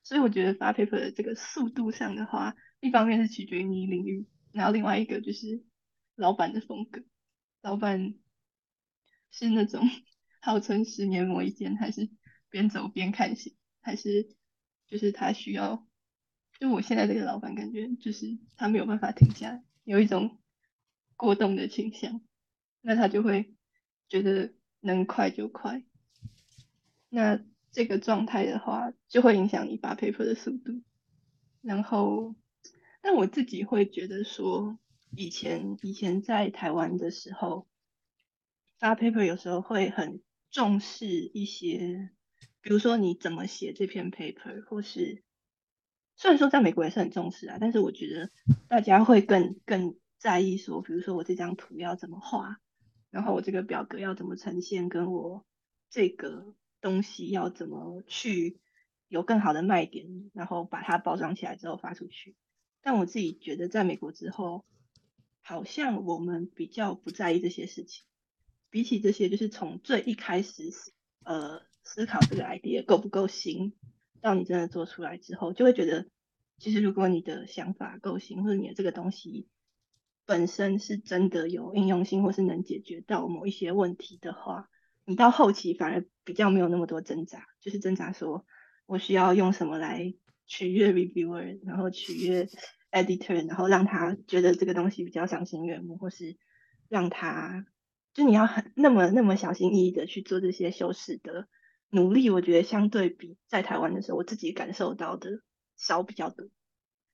[0.02, 5.62] 所以我觉得发 paper 的这个速度上的话，一方面是取决于你领域，然后另外一个就是
[6.16, 7.02] 老板的风格。
[7.60, 8.14] 老板
[9.30, 9.82] 是那种
[10.40, 12.08] 号称十年磨一剑，还是
[12.48, 13.57] 边走边看戏，
[13.88, 14.28] 还是
[14.86, 15.82] 就是他需要？
[16.60, 20.36] 就我现在这个老板感觉就是他没有办法停下，有一种
[21.16, 22.20] 过动的倾向，
[22.82, 23.54] 那他就会
[24.10, 25.82] 觉得能快就快。
[27.08, 30.82] 那这个状态的话，就会影响你发 paper 的速度。
[31.62, 32.34] 然后，
[33.00, 34.78] 但我自己会觉得说，
[35.16, 37.66] 以前以前在台湾的时候，
[38.78, 40.20] 发 paper 有时候会很
[40.50, 42.10] 重视一些，
[42.60, 45.22] 比如说你怎么写这篇 paper，或是
[46.16, 48.30] 虽然说在美国也是很重视啊，但是我觉得
[48.68, 52.60] 大家会更更在意说，比如说我这张图要怎么画，
[53.10, 55.44] 然后我这个表格要怎么呈现，跟我
[55.90, 58.60] 这个东西要怎么去。
[59.10, 62.36] 有更好的卖点，然后把它包装起来之后发出去。
[62.82, 64.66] 但我自己觉得，在美国之后，
[65.40, 68.04] 好像我们比较不在意这些事情。
[68.68, 70.70] 比起这些，就是从最一开始，
[71.24, 73.72] 呃，思考这个 idea 够不够新，
[74.20, 76.06] 到你真的做出来之后，就会觉得，
[76.58, 79.48] 其实如果你的想法够新，或者你的这个东西
[80.26, 84.68] 本身是真的有应用性，或是能解决到某一些问题的话，
[85.06, 88.44] 你到后期反而比较没有那么多挣扎，就是挣扎说。
[88.84, 90.14] 我需要用什么来
[90.46, 92.48] 取悦 reviewer，然后取悦
[92.90, 96.38] editor，然后让他觉得这个东西比较赏心悦目，或是
[96.88, 97.66] 让他
[98.14, 101.48] 就你要很那么那么小心翼翼的去做这些修饰的
[101.90, 105.42] 努力，我觉得相对比在台湾的时候，我自己感受到的
[105.76, 106.48] 少比较多。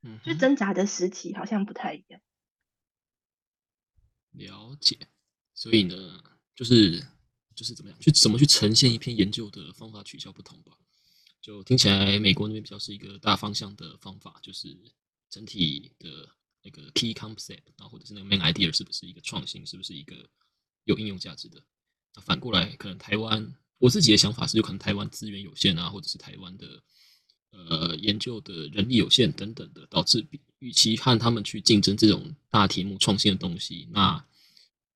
[0.02, 2.20] 嗯，就挣扎的时期好像不太一样。
[4.32, 4.98] 了解，
[5.54, 6.22] 所以呢，
[6.54, 7.00] 就是
[7.54, 10.76] 就是怎么样去怎么去呈现一篇研究的方法取消不同吧。
[11.40, 14.76] 就听起来，美国那边比较是一个大方向的方法，就是
[15.30, 16.28] 整体的
[16.62, 20.28] 那个 key concept，然后或者是那个 main idea 是不是一个创新，是不是一个
[20.84, 21.62] 有应用价值的？
[22.14, 26.82] 那反过来，可能台湾，我自己的想法是，有可能台湾资源有限啊，或者是台湾的
[27.50, 30.26] 呃研究的人力有限等等的，导致
[30.60, 34.24] 与其和他们去竞争这种大题目创新的东西，那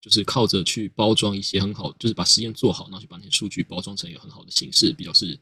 [0.01, 5.39] 就是靠着去包装一些很好，就是把实验做好，然后去把那些数据包装成一个很好的形式，比较是。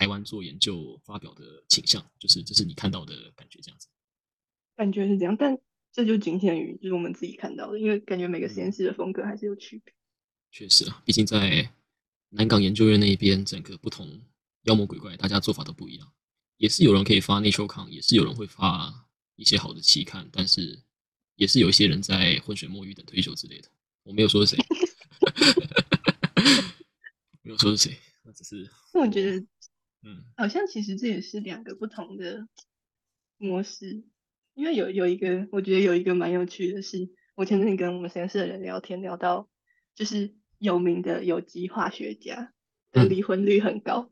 [0.00, 3.88] 台湾做研究发表的倾向，就是这是你看到的感觉这样子。
[4.76, 5.58] 感觉是这样，但
[5.92, 9.92] 这就仅限于就是我们自己看到的，因为感觉每个实验室的风格还是有区别。
[10.52, 11.68] 确实啊，毕竟在
[12.30, 14.20] 南港研究院那一边，整个不同
[14.62, 16.12] 妖魔鬼怪，大家做法都不一样。
[16.56, 20.82] 也是有人可以发 Nature Con，也是有人会发一些好的期刊，但是
[21.36, 23.68] 也是有一些人在浑水摸鱼等退休之类的。
[24.02, 24.64] 我没有说是谁，
[27.42, 28.68] 没有说是谁，那只是。
[28.92, 29.46] 那我觉得。
[30.00, 32.46] 嗯，好像其实这也是两个不同的
[33.36, 34.04] 模式，
[34.54, 39.48] 因为有有一个，我觉得有一个蛮有趣的是，我前阵跟我们实验室的人聊天，聊到
[39.96, 42.52] 就是有名的有机化学家
[42.92, 44.10] 的离婚率很高，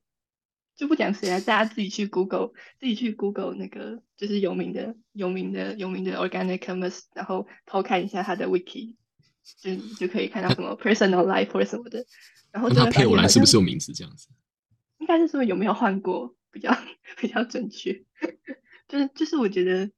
[0.77, 8.97] 就不讲谁了，大家自己去 Google，自己去 Google 那个就是有名的、有名的、有名的 Organic Chemist，然后偷看一下他的 Wiki，
[9.61, 12.05] 就就可以看到什么 Personal Life 或者什么的，
[12.53, 14.29] 然后他配偶栏是不是有名字这样子？
[14.99, 16.77] 应该是说有没有换过比较
[17.19, 18.05] 比较准确，
[18.89, 19.91] 就是就是我觉得，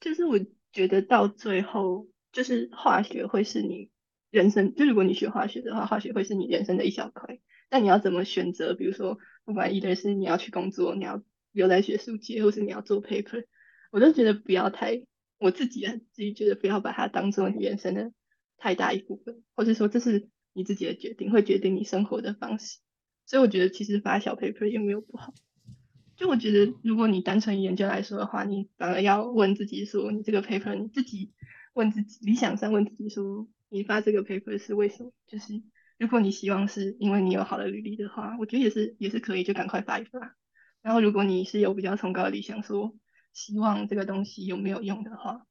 [0.00, 0.38] 就是我
[0.72, 3.90] 觉得到最后，就是化学会是你
[4.30, 7.38] 人生，就如果你学化学的话，化学会是你人生的一小块。
[7.68, 8.74] 但你要怎么选择？
[8.74, 13.44] 比如说，不管一的是你要去工作，你要留在学术界，或是你要做 paper，
[13.90, 15.02] 我都觉得不要太，
[15.38, 18.12] 我自己啊自己觉得不要把它当做你人生的
[18.56, 22.78] 太大一部分，或是说这是你自己的决定，会决定你生活的方式。
[23.24, 25.34] 所以我觉得其实发小 paper 也没有不好。
[26.14, 31.32] 就我觉得，如果你单纯研究来说的话，你反而要问自己说，你这个 paper 你自己
[31.74, 35.12] 问自己，理想上问自己说，你发这个 paper 是为什么？
[35.26, 35.62] 就是
[35.98, 40.36] 如果你希望是因为你有好的履历的话，我觉得也是也是可以，就赶快发一发。
[40.82, 42.94] 然后如果你是有比较崇高的理想，说
[43.32, 45.46] 希望这个东西有没有用的话，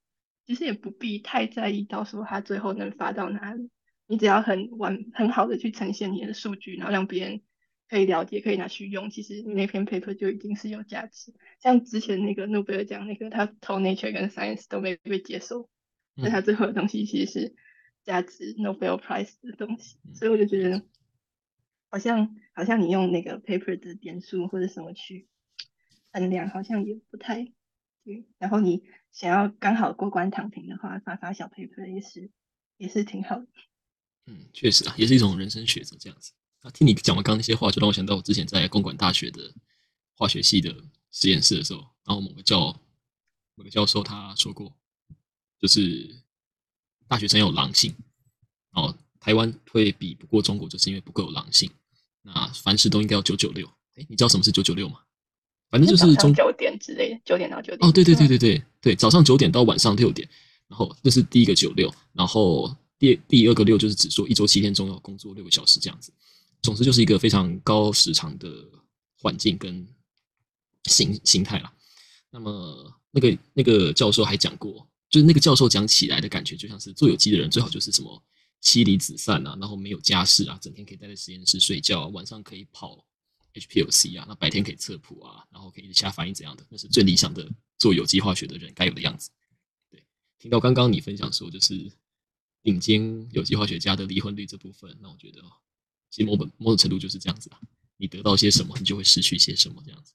[0.45, 3.69] 其实也不必太在意到时候它最后能发到哪里。
[4.07, 7.41] 你只要很完很好的去呈现你的数据，然后让别人。
[7.87, 9.11] 可以了解，可以拿去用。
[9.11, 11.35] 其实你那篇 paper 就已经是有价值。
[11.61, 15.69] 像之前那个诺贝尔奖，那个他投 Nature 跟 Science 都没被接受，
[16.15, 17.55] 那他最后的东西其实是
[18.05, 19.97] 价值 Nobel Prize 的东西。
[20.13, 20.81] 所以我就觉得，
[21.89, 25.27] 好像好像你用那个 paper 的点数或者什么去
[26.11, 27.51] 衡量，好像也不太
[28.03, 28.25] 对。
[28.37, 32.31] 然后你想要刚好过关躺平的话，发发小 paper 也是
[32.77, 33.47] 也是挺好的。
[34.27, 36.31] 嗯，确实啊，也是一种人生选择这样子。
[36.73, 39.53] 听你讲完刚那些话，就让我想到我之前在公馆大学的
[40.15, 40.75] 化学系的
[41.11, 42.81] 实验室的时候，然后某个教
[43.53, 44.75] 某个教授他说过，
[45.59, 46.24] 就是
[47.07, 47.93] 大学生有狼性，
[48.71, 51.69] 哦台湾会比不过中国，就是因为不够有狼性。
[52.21, 53.65] 那凡事都应该要九九六。
[53.95, 54.99] 哎，你知道什么是九九六吗？
[55.69, 57.79] 反正就是中九点之类的，九点到九点。
[57.81, 60.29] 哦，对对对对对对，早上九点到晚上六点。
[60.67, 66.11] 然后这是第一个九六，然后第第二个六就是指说一周七天中要工作六个小时这样子。
[66.61, 68.49] 总之就是一个非常高时长的
[69.17, 69.87] 环境跟
[70.85, 71.71] 形形态啦。
[72.31, 78.23] 那么那个那个教授还讲过，就是那个教授讲起来的感觉，就像是做有机的人最好就是什么
[78.61, 83.05] 妻离子散啊，然后没有家室啊，整天可以待在实验室睡觉啊，晚上可以跑
[83.53, 89.29] HPLC 啊，那白天可以测谱啊，然后可以下反应怎样的，那是最理想的做有机化学的人该有的样子。
[89.89, 90.03] 对，
[90.39, 91.91] 听到刚刚你分享说就是
[92.63, 95.41] 顶尖有机化学家的离婚率这部分，那我觉得。
[96.11, 97.59] 其实某本某种程度就是这样子吧，
[97.97, 100.13] 你得到些什么，你就会失去些什么，这样子。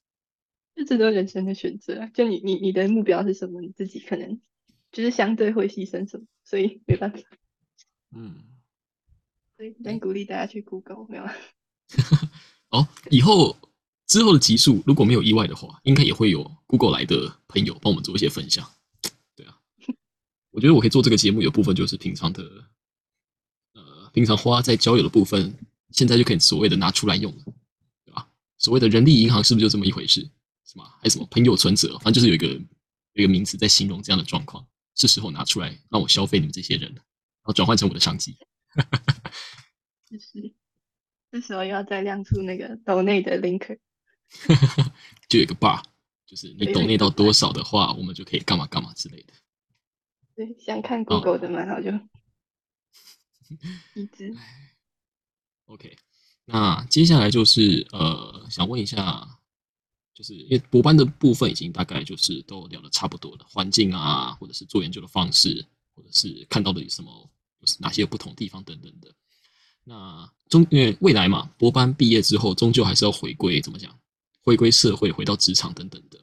[0.75, 4.41] 就这都人生的选择，就你你你的目标是什么，你自己可能
[4.93, 7.19] 就是相对会牺牲什么，所以没办法。
[8.17, 8.45] 嗯。
[9.57, 11.25] 所以，但鼓励大家去 Google 没有？
[12.71, 13.57] 哦，以后
[14.07, 18.67] 之后的集数如果没有意外的话，应该也会有 Google 来的朋友帮我们做一些分享。
[19.37, 19.59] 对啊，
[20.51, 22.43] 我觉得我可以做这个节目，有部分就是平常的，
[23.75, 25.55] 呃，平常花在交友的部分。
[25.93, 27.45] 现在就可以所谓的拿出来用了，
[28.05, 28.29] 对吧？
[28.59, 30.21] 所谓的人力银行是不是就这么一回事？
[30.65, 30.95] 是吗？
[31.01, 31.99] 还是什么朋友存折？
[31.99, 32.63] 反正就是有一个有
[33.15, 37.03] 一个名词在形容这样的状况，是时候拿出来让我消费你们这些人然
[37.43, 38.37] 后转换成我的商机。
[40.09, 40.55] 就是，
[41.31, 43.79] 这时候要再亮出那个抖内的 link，
[45.29, 45.83] 就有一个 bar，
[46.27, 49.33] 就是你抖内到多少的话，我们就可以干嘛干嘛之类的。
[50.35, 51.91] 对，想看 Google 的嘛，然后就
[53.95, 54.37] 一直。
[55.67, 55.97] OK，
[56.47, 59.39] 那接下来就是呃，想问一下，
[60.21, 67.31] 就是因为博班的部分已经大概就是都聊的差不多了，环境啊，或者是做研究的方式，或者是看到的有什么，
[67.65, 69.11] 是哪些不同地方等等的。
[69.83, 73.99] 那终因为未来嘛，博班毕业之后，终究还是要回归怎么讲？
[74.43, 76.23] 回归社会，回到职场等等的。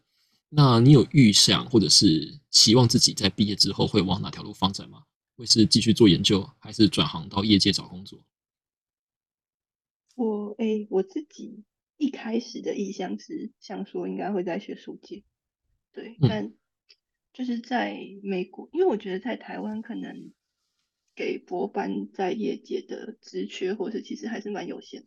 [0.49, 5.01] 那你有预想或者是期望自己在毕业之后会往哪条路发展吗？
[5.35, 8.23] 会是继续做研究，还是转行到业界找工作？
[10.13, 11.63] 我哎，我自己
[11.97, 15.23] 一开始的意向是想说应该会在学术界，
[15.91, 16.53] 对，但
[17.33, 20.31] 就是在美国，因为我觉得在台湾可能
[21.15, 25.05] 给博班在业界的职缺，或是其实还是蛮有限。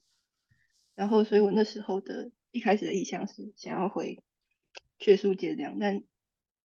[0.94, 4.22] 然后，所以我那时候的一开始的意向是想要回
[4.98, 6.02] 学术界这样，但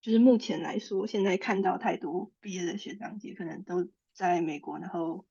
[0.02, 5.26] 就是目前来说，现在看到太多毕业的学长姐可能都在美国，然后。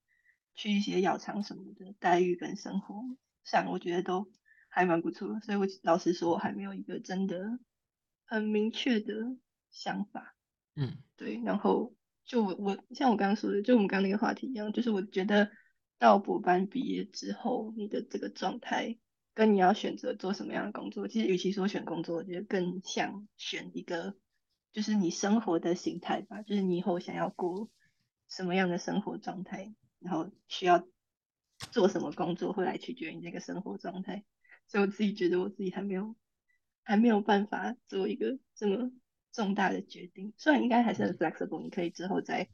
[0.57, 3.03] 去一些药厂什么的待遇跟生活
[3.43, 4.31] 上，我觉得都
[4.75, 7.59] 还蛮不错的，所以我老实说，我还没有一个真的
[8.27, 9.15] 很明确的
[9.71, 10.35] 想法。
[10.75, 11.41] 嗯，对。
[11.45, 15.51] 然后就我我像我刚刚说的，就我们刚刚那个话题一样，就是我觉得
[15.99, 18.99] 到博班毕业之后，你的这个状态
[19.33, 24.17] 跟你要选择做什么样的工作，其实与其说选工作，我觉得更像选一个
[24.73, 27.71] 就是你生活的形态吧，就是你以后想要过
[28.29, 29.75] 什么样的生活状态。
[30.01, 30.87] 然后需要
[31.73, 34.23] 做什么工作，会来取决于你这个生活状态。
[34.69, 36.15] 所以我自己觉得，我自己还没有
[36.83, 38.91] 还没有办法做一个这么
[39.33, 40.33] 重大的决定。
[40.37, 42.49] 虽然应该还是很 flexible，你可以之后再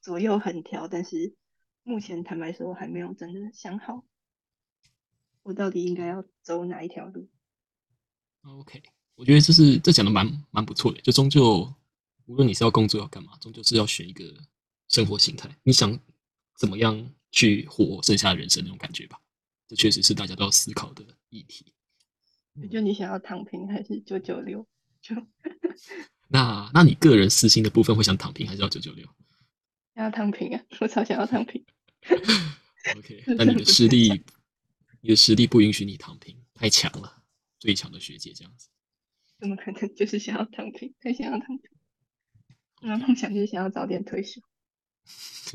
[0.00, 1.34] 左右横调，但是
[1.82, 4.04] 目前坦白说，我还没有真的想好
[5.42, 7.28] 我到底应该要走哪一条路。
[8.42, 8.82] OK，
[9.14, 11.00] 我觉得这是这讲的蛮蛮不错的。
[11.02, 11.72] 就终究，
[12.26, 14.24] 无论你是要工作要干嘛，终究是要选一个
[14.88, 15.48] 生活形态。
[15.62, 15.98] 你想。
[16.58, 19.18] 怎么样去活剩下的人生那种感觉吧，
[19.70, 21.72] 这确实是大家都要思考的议题。
[22.68, 24.66] 就你想要躺平还是九九六？
[25.00, 25.14] 就
[26.26, 29.06] 那那你个人私心的部分会想躺平还是要九九六？
[29.94, 30.60] 要躺平啊！
[30.80, 31.64] 我超想要躺平。
[32.96, 34.24] OK，那你的实力，
[35.02, 37.22] 你的实力不允许你躺平，太强了，
[37.60, 38.68] 最强的学姐这样子。
[39.38, 39.94] 怎么可能？
[39.94, 41.70] 就是想要躺平，太想要躺平。
[42.82, 44.40] 我的梦想就是想要早点退休。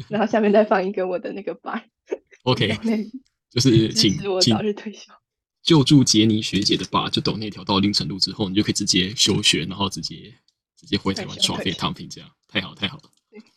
[0.08, 1.90] 然后下面再放一个我的那个板
[2.44, 2.78] ，OK，
[3.56, 5.12] 就是 请我早日退休，
[5.64, 10.36] 救助杰尼学姐的爸，就等那条到凌晨路之后，你就可以直接休学，然后直接
[10.78, 13.04] 直接回台湾耍废躺平，这样太好太好了。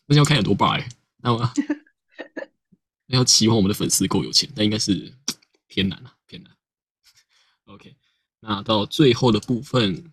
[0.06, 1.52] 那要看有多爸哎，那么
[3.06, 5.12] 那要期望我们的粉丝够有钱，那应该是
[5.66, 6.52] 偏难啊，偏难。
[7.64, 7.96] OK，
[8.40, 10.12] 那到最后的部分，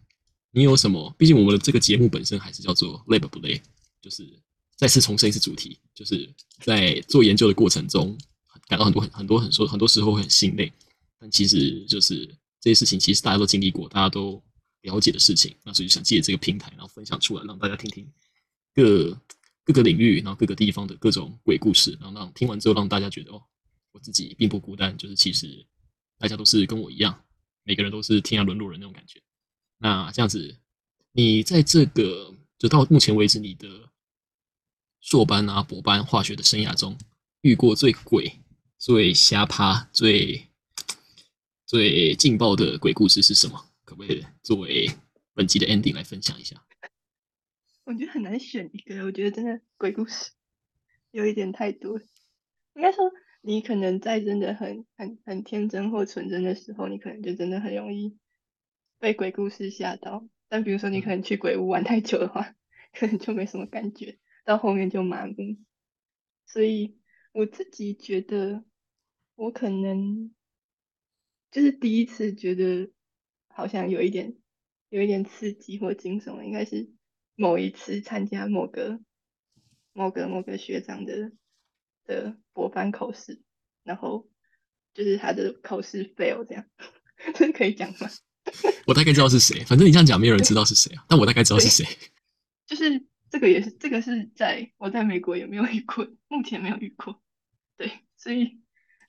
[0.52, 1.16] 你有什么？
[1.18, 3.62] 毕竟我们的这个节目本身还是叫做累不累，
[4.02, 4.42] 就是。
[4.78, 6.30] 再次重申一次主题，就是
[6.60, 8.14] 在做研究的过程中，
[8.68, 10.72] 感到很多很很多很说很多时候会很心累，
[11.20, 12.26] 但其实就是
[12.60, 14.42] 这些事情，其实大家都经历过，大家都
[14.82, 15.56] 了解的事情。
[15.64, 18.12] 那所以就想借这个平台，然后分享出来，让大家听听
[18.74, 19.12] 各
[19.64, 23.42] 各个领域，然后各个地方的各种鬼故事，然后让听完之后让大家觉得哦，
[23.92, 25.66] 我自己并不孤单，就是其实
[26.18, 27.24] 大家都是跟我一样，
[27.64, 29.22] 每个人都是天涯沦落人那种感觉。
[29.78, 30.58] 那这样子，
[31.12, 33.68] 你在这个就到目前为止，你的
[35.02, 36.98] 硕班啊、博班化学的生涯中
[37.42, 38.40] 遇过最鬼、
[38.78, 40.48] 最瞎趴、最
[41.66, 43.66] 最劲爆的鬼故事是什么？
[43.84, 44.90] 可不可以作为
[45.34, 46.62] 本集的 ending 来分享一下？
[47.84, 50.32] 我觉得很难选一个，我觉得真的鬼故事
[51.12, 52.00] 有一点太多。
[52.74, 53.12] 应该说，
[53.42, 58.18] 你可能在真的很很很天真或纯真的时候，你可能就真的很容易
[59.00, 60.28] 被鬼故事吓到。
[60.48, 62.56] 但比如说，你可能去鬼屋玩太久的话，
[62.94, 65.34] 可能就没什么感觉，到后面就麻木。
[66.48, 66.98] 所以
[67.36, 68.64] 我自己觉得，
[69.36, 70.32] 我可能。
[71.52, 72.92] 就是第一次觉得
[73.48, 74.36] 好像有一点
[74.90, 76.92] 有一点刺激或惊悚，应该是
[77.36, 79.00] 某一次参加某个
[79.94, 81.32] 某个某个学长的
[82.04, 83.42] 的博班考试，
[83.84, 84.30] 然后
[84.94, 86.66] 就是他的考试 fail 这样，
[87.34, 88.10] 这可以讲吗？
[88.86, 91.86] 我大概知道是谁，反正你这样讲没有人知道是谁啊，但我大概知道是谁。
[92.68, 97.24] 就是这个也是这个是在我在美国也没有遇过，目前没有遇过，
[97.78, 98.62] 对，所以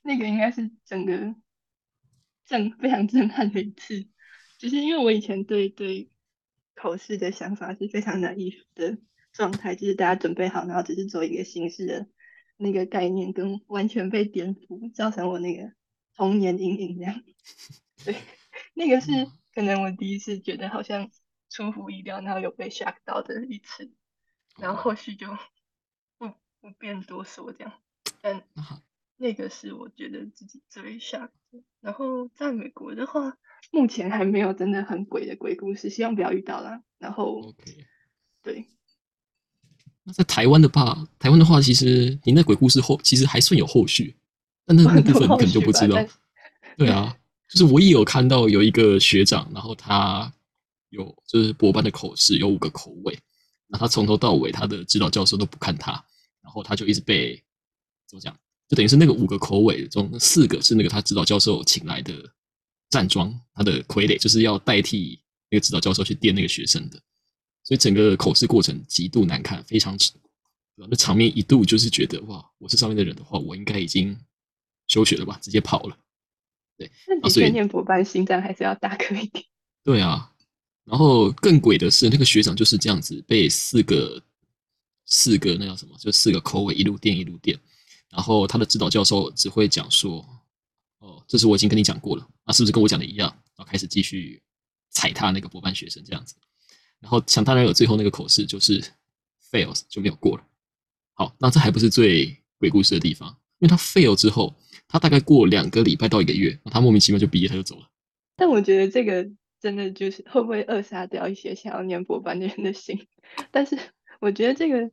[0.03, 1.35] 那个应该是整个。
[2.49, 4.07] 震非常震撼的一次，
[4.57, 6.09] 就是因为我以前对对
[6.75, 8.97] 口试的想法是非常难以的
[9.33, 12.07] 状态，就是大家准备好，然后只是做一个形式的
[12.55, 15.73] 那个概念，跟完全被颠覆，造成我那个
[16.15, 17.21] 童年阴影这样。
[18.05, 18.15] 对，
[18.73, 19.11] 那个是
[19.53, 21.11] 可能我第一次觉得好像
[21.49, 23.91] 出乎意料，然后有被 shock 到的一次，
[24.57, 25.27] 然后后续就
[26.17, 26.29] 不
[26.61, 27.73] 不便多说这样，
[28.55, 28.81] 但。
[29.19, 31.31] 那个是我觉得自己最吓的。
[31.81, 33.35] 然后在美国的话，
[33.71, 36.83] 目前还没有真的很鬼的鬼故事，希望不要遇到啦。
[36.99, 37.85] 然后，OK，
[38.43, 38.67] 对。
[40.03, 44.15] 那在台湾的话，台湾的话，其实你那鬼故事后其实还算有后续，
[44.65, 45.97] 但那那部分你可能就不知道。
[46.77, 47.17] 对啊，
[47.49, 50.31] 就是我也有看到有一个学长，然后他
[50.89, 53.17] 有就是博班的口试有五个口味，
[53.65, 55.91] 那他从头到尾他的指导教授都不看他，
[56.43, 57.43] 然后他就一直被
[58.07, 58.35] 怎么讲？
[58.67, 62.13] 就等于是那个五个口尾中，四个是那个他指导教授请来的
[62.89, 66.99] 站桩，他的傀儡就是要代替那个指导教授去电那个学生的，
[67.63, 69.97] 所以整个口试过程极度难看，非常
[70.75, 74.17] 那场面一度就是觉得哇，我是上面的人的话，我应该已经
[74.87, 75.97] 休学了吧，直接跑了。
[76.77, 76.91] 对，
[77.21, 79.43] 那所以念博班心脏还是要大颗一点。
[79.83, 80.29] 对啊，
[80.83, 84.21] 然后更鬼的是那个学长就是这样子被四个
[85.05, 87.57] 四个那叫什么，就四个口尾一路电一路电。
[88.09, 90.25] 然后他的指导教授只会讲说
[90.99, 94.41] ：“哦，这是我已经跟你讲过了，那是不是跟我讲的一样？”然后开始继续
[94.89, 96.35] 踩踏那个博班学生这样子。
[96.99, 98.81] 然后想当然有最后那个口试就是
[99.51, 100.43] fails 就没有过了。
[101.13, 103.29] 好，那这还不是最鬼故事的地方，
[103.59, 104.55] 因为他 fail 之后，
[104.87, 107.87] 他大概过两个礼拜到一个月，他莫名其妙就毕业，他就走了。
[108.35, 109.29] 但我觉得这个
[109.59, 113.07] 真的就是会不会扼杀掉一些想要念博班的人的心？
[113.51, 113.77] 但是
[114.19, 114.89] 我觉得这个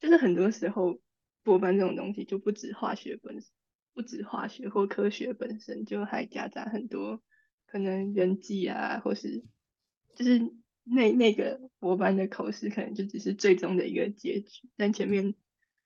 [0.00, 0.98] 就是很多时候。
[1.46, 3.48] 博班这种东西就不止化学本身，
[3.94, 7.22] 不止化学或科学本身，就还夹杂很多
[7.66, 9.44] 可能人际啊，或是
[10.16, 15.36] 就是那那个博班的口试，可能就只是最终的一个结局，但前面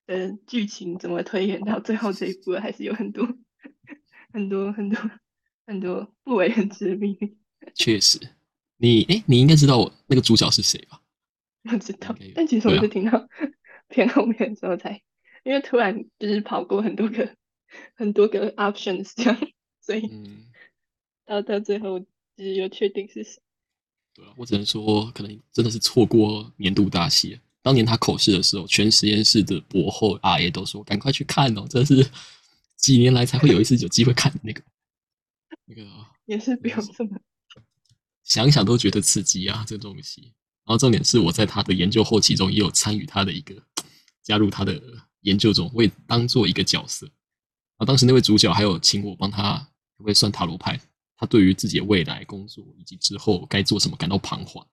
[0.07, 3.27] 的剧情怎么推演到最后这一步，还是有很多
[4.33, 5.11] 很多很多
[5.67, 7.37] 很多不为人知的秘密。
[7.75, 8.19] 确实，
[8.77, 10.99] 你哎，你应该知道我那个主角是谁吧？
[11.71, 13.29] 我知道，但其实我是听到
[13.89, 15.03] 片后面的时候才。
[15.43, 17.35] 因为突然就是跑过很多个
[17.95, 19.37] 很多个 options 这样，
[19.81, 20.09] 所以
[21.25, 22.05] 到到最后就
[22.37, 23.41] 是又确定是谁。
[24.13, 27.39] 对啊，我只能说可能真的是错过年度大戏。
[27.63, 32.09] 当年他口试的时候，全实验室的博后阿爷都说：“赶快去看哦，这是
[32.75, 34.61] 几年来才会有一次有机会看那个
[35.65, 35.87] 那个。”
[36.25, 37.19] 也是不用这么
[38.23, 40.21] 想想都觉得刺激啊，这个东西。
[40.65, 43.55] 然后重点是我在他的研究后期中也有参与他的一个
[44.21, 44.81] 加入他的。
[45.21, 47.09] 研究中，我也当做一个角色。
[47.77, 49.67] 啊，当时那位主角还有请我帮他
[49.97, 50.79] 会算塔罗牌，
[51.17, 54.65] 他对于自己的未来工作以及之后该做什么感到彷徨。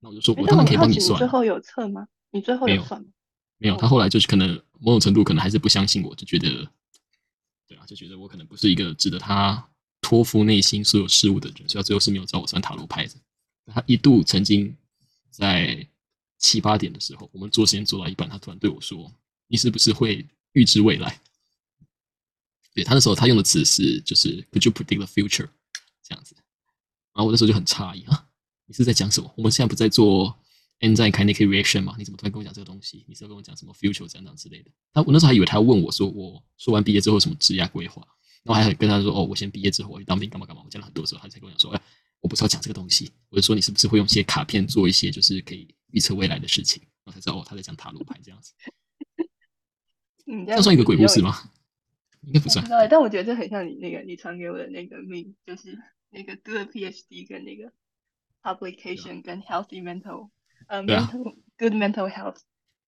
[0.00, 1.18] 那我就说，我当然可以帮你算。
[1.18, 2.06] 最后有测吗？
[2.30, 3.08] 你最后有算吗？
[3.56, 6.48] 没有，他后来就是可能某种程度可能还是不相信我，就觉得，
[7.66, 9.68] 对啊，就觉得我可能不是一个值得他
[10.00, 13.14] 托付内心所有事物的人，所以他最后是没有找我算塔罗牌的。
[13.66, 14.76] 他一度曾经
[15.30, 15.84] 在
[16.38, 19.12] 七八点的时候，我们做实验做到一半，他突然对我说。
[19.48, 21.20] 你是不是会预知未来？
[22.74, 25.48] 对他那时候他用的词是就是 Could you predict the future
[26.04, 26.36] 这样子？
[27.12, 28.28] 然后我那时候就很诧异啊，
[28.66, 29.34] 你是在讲什么？
[29.36, 30.38] 我们现在不在做
[30.78, 31.96] enzyme kinetic reaction 吗？
[31.98, 33.04] 你怎么突然跟我讲这个东西？
[33.08, 34.70] 你是要跟我讲什么 future 这样这样之类的？
[34.92, 38.06] 他我那时候还以为他要问我说，我说完毕业之后什么职业规划？
[38.44, 40.62] 然后还跟他说哦，我先毕业之后我去当兵干嘛干嘛？
[40.64, 41.82] 我讲了很多时候，他才跟我讲说，哎，
[42.20, 46.80] 我不是要讲这个东西，我就说你是不是会用一些卡片做一些就是可以预测未来的事情？
[47.04, 48.52] 然后才知道哦他在讲塔罗牌这样子。
[50.28, 51.34] 嗯，这算一个鬼故事吗？
[52.22, 52.64] 应该不算。
[52.90, 55.78] 但我觉得这很像你那个你传给我的那个命，就是
[56.10, 57.72] 那个 do a PhD 跟那个
[58.42, 60.30] publication 跟 healthy mental
[60.66, 62.40] 呃 mental good mental health。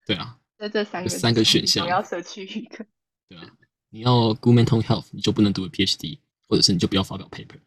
[0.06, 0.36] 对啊。
[0.58, 2.84] 这这三个三个选项，我要舍去一个。
[3.30, 3.50] 对啊，
[3.88, 7.58] 你要 good mental health，你就不能读 PhD，或者是你就不要发表 paper。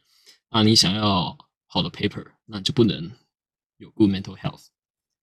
[0.52, 3.12] 那你想要好的 paper，那你就不能
[3.78, 4.68] 有 good mental health。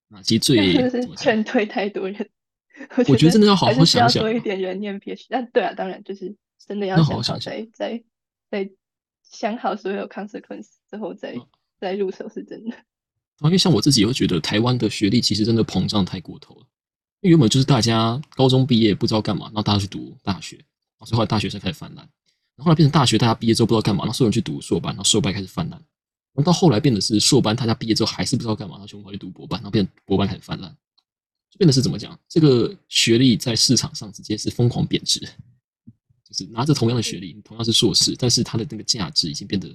[0.09, 2.29] 那其实最劝退太多人。
[3.07, 5.25] 我觉得真的要好好想想，多一点人念 PhD。
[5.29, 8.03] 但对啊，当然就是真的要好好想想，再
[8.49, 8.69] 再
[9.23, 11.35] 想好所有 consequence 之后再
[11.79, 12.75] 再入手是真的。
[13.43, 16.65] 因为像我自己又觉得台湾的学历其实真的膨胀太过头了。
[17.21, 20.57] 因为原本就是大家高中毕业不知道干嘛，然后大家去读大学，
[20.99, 22.07] 所以后来大学才开始泛滥。
[22.55, 25.79] 然后来变成大学，大家毕业之后不知道干嘛，然后所有人去读硕班，然后硕班开始泛滥。
[26.33, 30.77] 然后到后来变得是硕班，大家毕业之后还是不知道干嘛，然后全部跑去读博班，然后变成博班开始泛滥，就
[31.61, 32.19] 变的是怎么讲？
[32.27, 39.67] 这个学历在市场上直接是疯狂贬值，就是拿着同样的学历，同样是硕士，但是它的那个价值已经变得，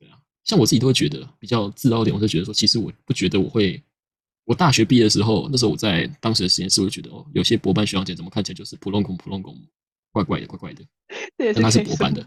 [0.00, 3.80] 对啊，像我自己都会觉得比较自傲一点，我就觉得说，其实我不觉得我会。
[4.48, 9.60] 我大学毕业的时候，那时候我在当时的实验室，我就觉得哦，有些博班学长姐怎么看起来就是普通工、普通工，
[10.12, 10.84] 怪怪的，怪怪的。
[11.36, 12.24] 但他是博班的。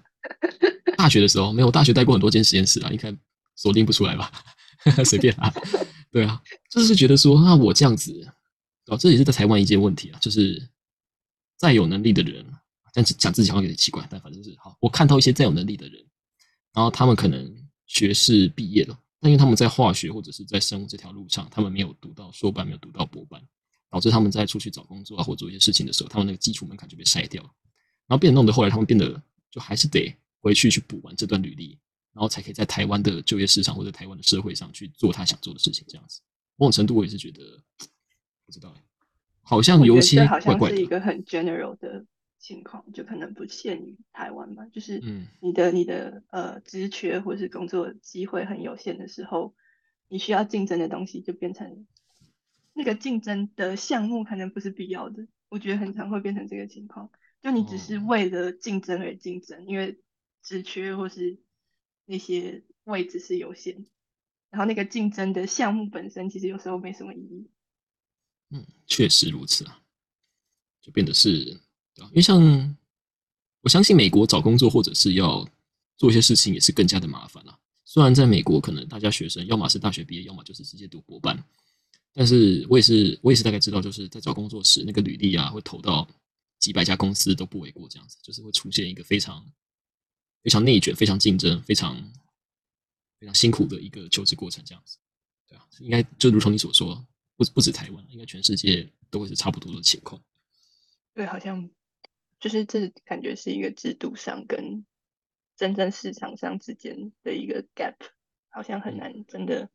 [0.97, 3.15] 大学的时候没有，大学待过很多间实验室啊，应该
[3.55, 4.29] 锁定不出来吧？
[5.05, 5.49] 随便啊，
[6.11, 8.29] 对啊，就是觉得说，那我这样子，
[8.89, 10.61] 哦，这也是在台湾一件问题啊，就是
[11.57, 12.45] 再有能力的人，
[12.93, 16.03] 但是讲自己好像有点奇怪，但反正是好，我看到一些再有能力的人，
[16.73, 17.53] 然后他们可能
[17.85, 18.99] 学士毕业了。
[19.21, 23.41] 但因为他们在化学或者是在生物这条路上，他们没有读到硕班，没有读到博班，
[23.89, 27.49] 导致他们在出去找工作啊或做一些事情的时候，他们那个基础门槛就被筛掉了。
[28.07, 29.21] 然后变得弄得后来他们变得
[29.51, 31.77] 就还是得回去去补完这段履历，
[32.13, 35.83] 然后才可以在台湾的就业市场或者台湾的社会上去做他想做的事情。
[35.89, 36.21] 这样子，
[36.55, 37.41] 某种程度我也是觉得
[38.49, 38.81] 不知道哎，
[39.43, 40.75] 好像有些怪怪的。
[40.75, 42.05] 是一个很 general 的。
[42.41, 45.03] 情况就可能不限于台湾吧，就是
[45.41, 49.53] 你的你的呃职缺或是工作机会很有限的时候，
[50.07, 51.85] 你需要竞争的东西就变成
[52.71, 59.99] 那个竞争的项目可能不是必要的，我觉得很常会变成这个情况，就你只是为了竞争而竞争，因为
[60.41, 61.39] 职缺或是
[62.05, 63.85] 那些位置是有限，
[64.49, 67.49] 然后那个竞争的项目本身其实有时候没什么意义。
[68.49, 69.81] 嗯，确实如此啊，
[70.81, 71.59] 就变得是。
[72.01, 72.77] 因为像
[73.59, 75.45] 我相信美国找工作或者是要
[75.97, 77.59] 做一些事情也是更加的麻烦啊。
[77.83, 81.43] 虽然在美国可能大家学生要么是大学毕业，要么就是直接读博班，
[82.13, 86.07] 但是我也是我也是大概知道，就是在找工作时那个履历啊会投到
[86.57, 89.45] 几百家公司都不为过，这样子就是会出现一个非常
[90.41, 92.01] 非常内卷、非常竞争、非常
[93.19, 94.97] 非常辛苦的一个求职过程，这样子。
[95.49, 97.05] 对啊，应该就如同你所说，
[97.39, 100.21] 不不止台湾，应该全世界都会是差不多的情况。
[101.15, 101.71] 对，好像。
[102.41, 104.85] 就是这感觉是一个制度上跟
[105.57, 107.97] 真正市场上之间的一个 gap，
[108.47, 109.69] 好像很难真的。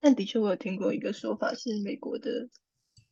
[0.00, 2.48] 但的确，我有听过一个说法，是美国的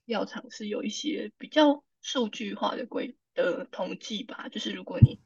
[0.06, 4.48] 药厂是有一些比较数据化的规的统计吧。
[4.48, 5.20] 就是如果你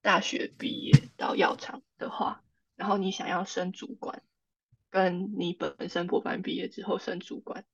[0.00, 2.42] 大学毕业到药厂的话，
[2.76, 4.22] 然后你想要升主管，
[4.90, 7.64] 跟你本身博班毕业之后升主管，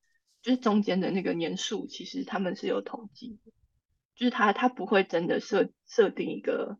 [0.42, 3.52] 就是中间的那个年数，其实他们是有统计的。
[4.14, 6.78] 就是他，他不会真的设设定一个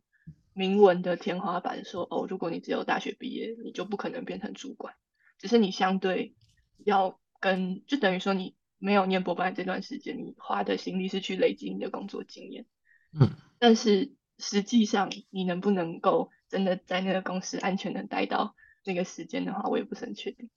[0.55, 4.95] 明文的天花板，说哦，如果你只有大学毕业，你就不可能变成主管。
[5.39, 6.34] 只是你相对
[6.78, 12.64] 要跟，就等于说你没有念博班这段时间，你花的心力是去累积你的工作经验。
[13.12, 13.30] 嗯。
[13.59, 18.55] 但是实际上，你能不能够真的在那个公司安全的待到
[18.87, 20.49] 那个时间的话，我也不是很确定。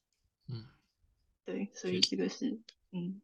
[0.47, 0.65] 嗯。
[1.43, 2.61] 对，所以这个是，
[2.91, 3.19] 嗯。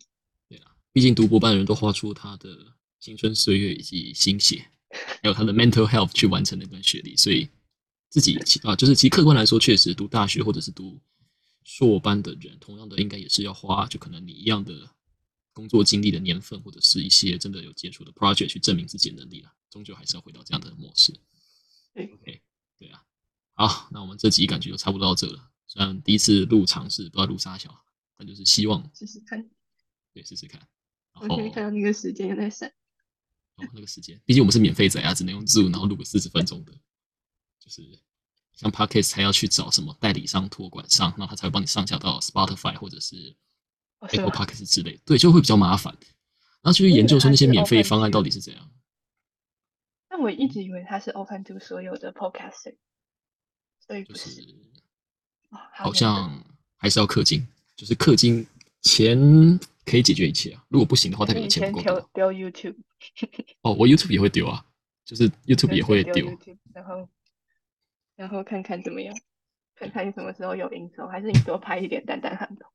[0.49, 2.75] 对啊，毕竟读博班的人都花出他的。
[2.97, 7.47] 青春岁月以及心血，还有他的 mental health 去完成那段学历，所以
[8.09, 10.99] 自己啊，就是其实客观来说，确实读大学或者是读
[11.63, 14.89] 硕班的人，同样的应该也是要花就可能你一样的
[15.53, 19.53] 工作经历的年份，或者是一些真的有接触的 project 去证明自己的能力了。
[19.69, 21.13] 终究还是要回到这样的模式。
[21.93, 22.41] OK，
[22.79, 23.04] 对啊。
[23.55, 25.49] 好，那我们这集感觉就差不多到这了。
[25.65, 27.73] 虽然第一次录尝试，不知道录啥小，
[28.17, 29.49] 但就是希望试试看。
[30.13, 30.61] 对，试试看。
[31.21, 32.69] 我可以看到那个时间有在闪。
[33.55, 36.73] 哦，那个时间，毕竟我们是免费仔啊，只能用 Zoom，然后录个四十分钟的，
[37.57, 37.81] 就是
[38.53, 43.33] 像 Podcast 还要去找什么代理商、托管商，然后他才会帮你上架到 Spotify 或者是
[43.99, 45.97] Apple Podcast 之类，对，就会比较麻烦。
[46.61, 48.69] 然后去研究说那些免费方案到底是怎样。
[50.09, 52.75] 但我一直以为它是 Open to 所有的 Podcast，
[53.87, 54.41] 所以就是
[55.73, 56.43] 好像
[56.75, 58.45] 还是要氪金，就是氪金
[58.81, 60.63] 钱可以解决一切啊。
[60.69, 62.09] 如果不行的话，代表以你钱前不够多。
[62.13, 62.75] 丢丢 YouTube，
[63.61, 64.65] 哦，我 YouTube 也会丢啊，
[65.05, 66.37] 就是 YouTube 也会丢
[66.73, 67.07] 然后
[68.15, 69.15] 然后看看怎么样，
[69.75, 72.71] 看看你什么时候有营收，还是你多拍一点蛋蛋汉堡。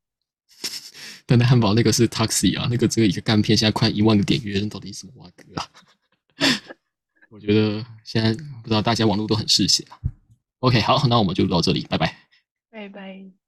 [1.26, 5.70] 蛋蛋汉堡那个是 Taxi 啊，那个这个一个干片现在快一万个点阅，那到底是什么蛙哥啊？
[7.30, 8.32] 我觉得现在
[8.62, 9.98] 不知道大家网络都很嗜血啊。
[10.60, 12.14] ok 好那我们就到这里拜拜。
[12.70, 13.39] 拜拜。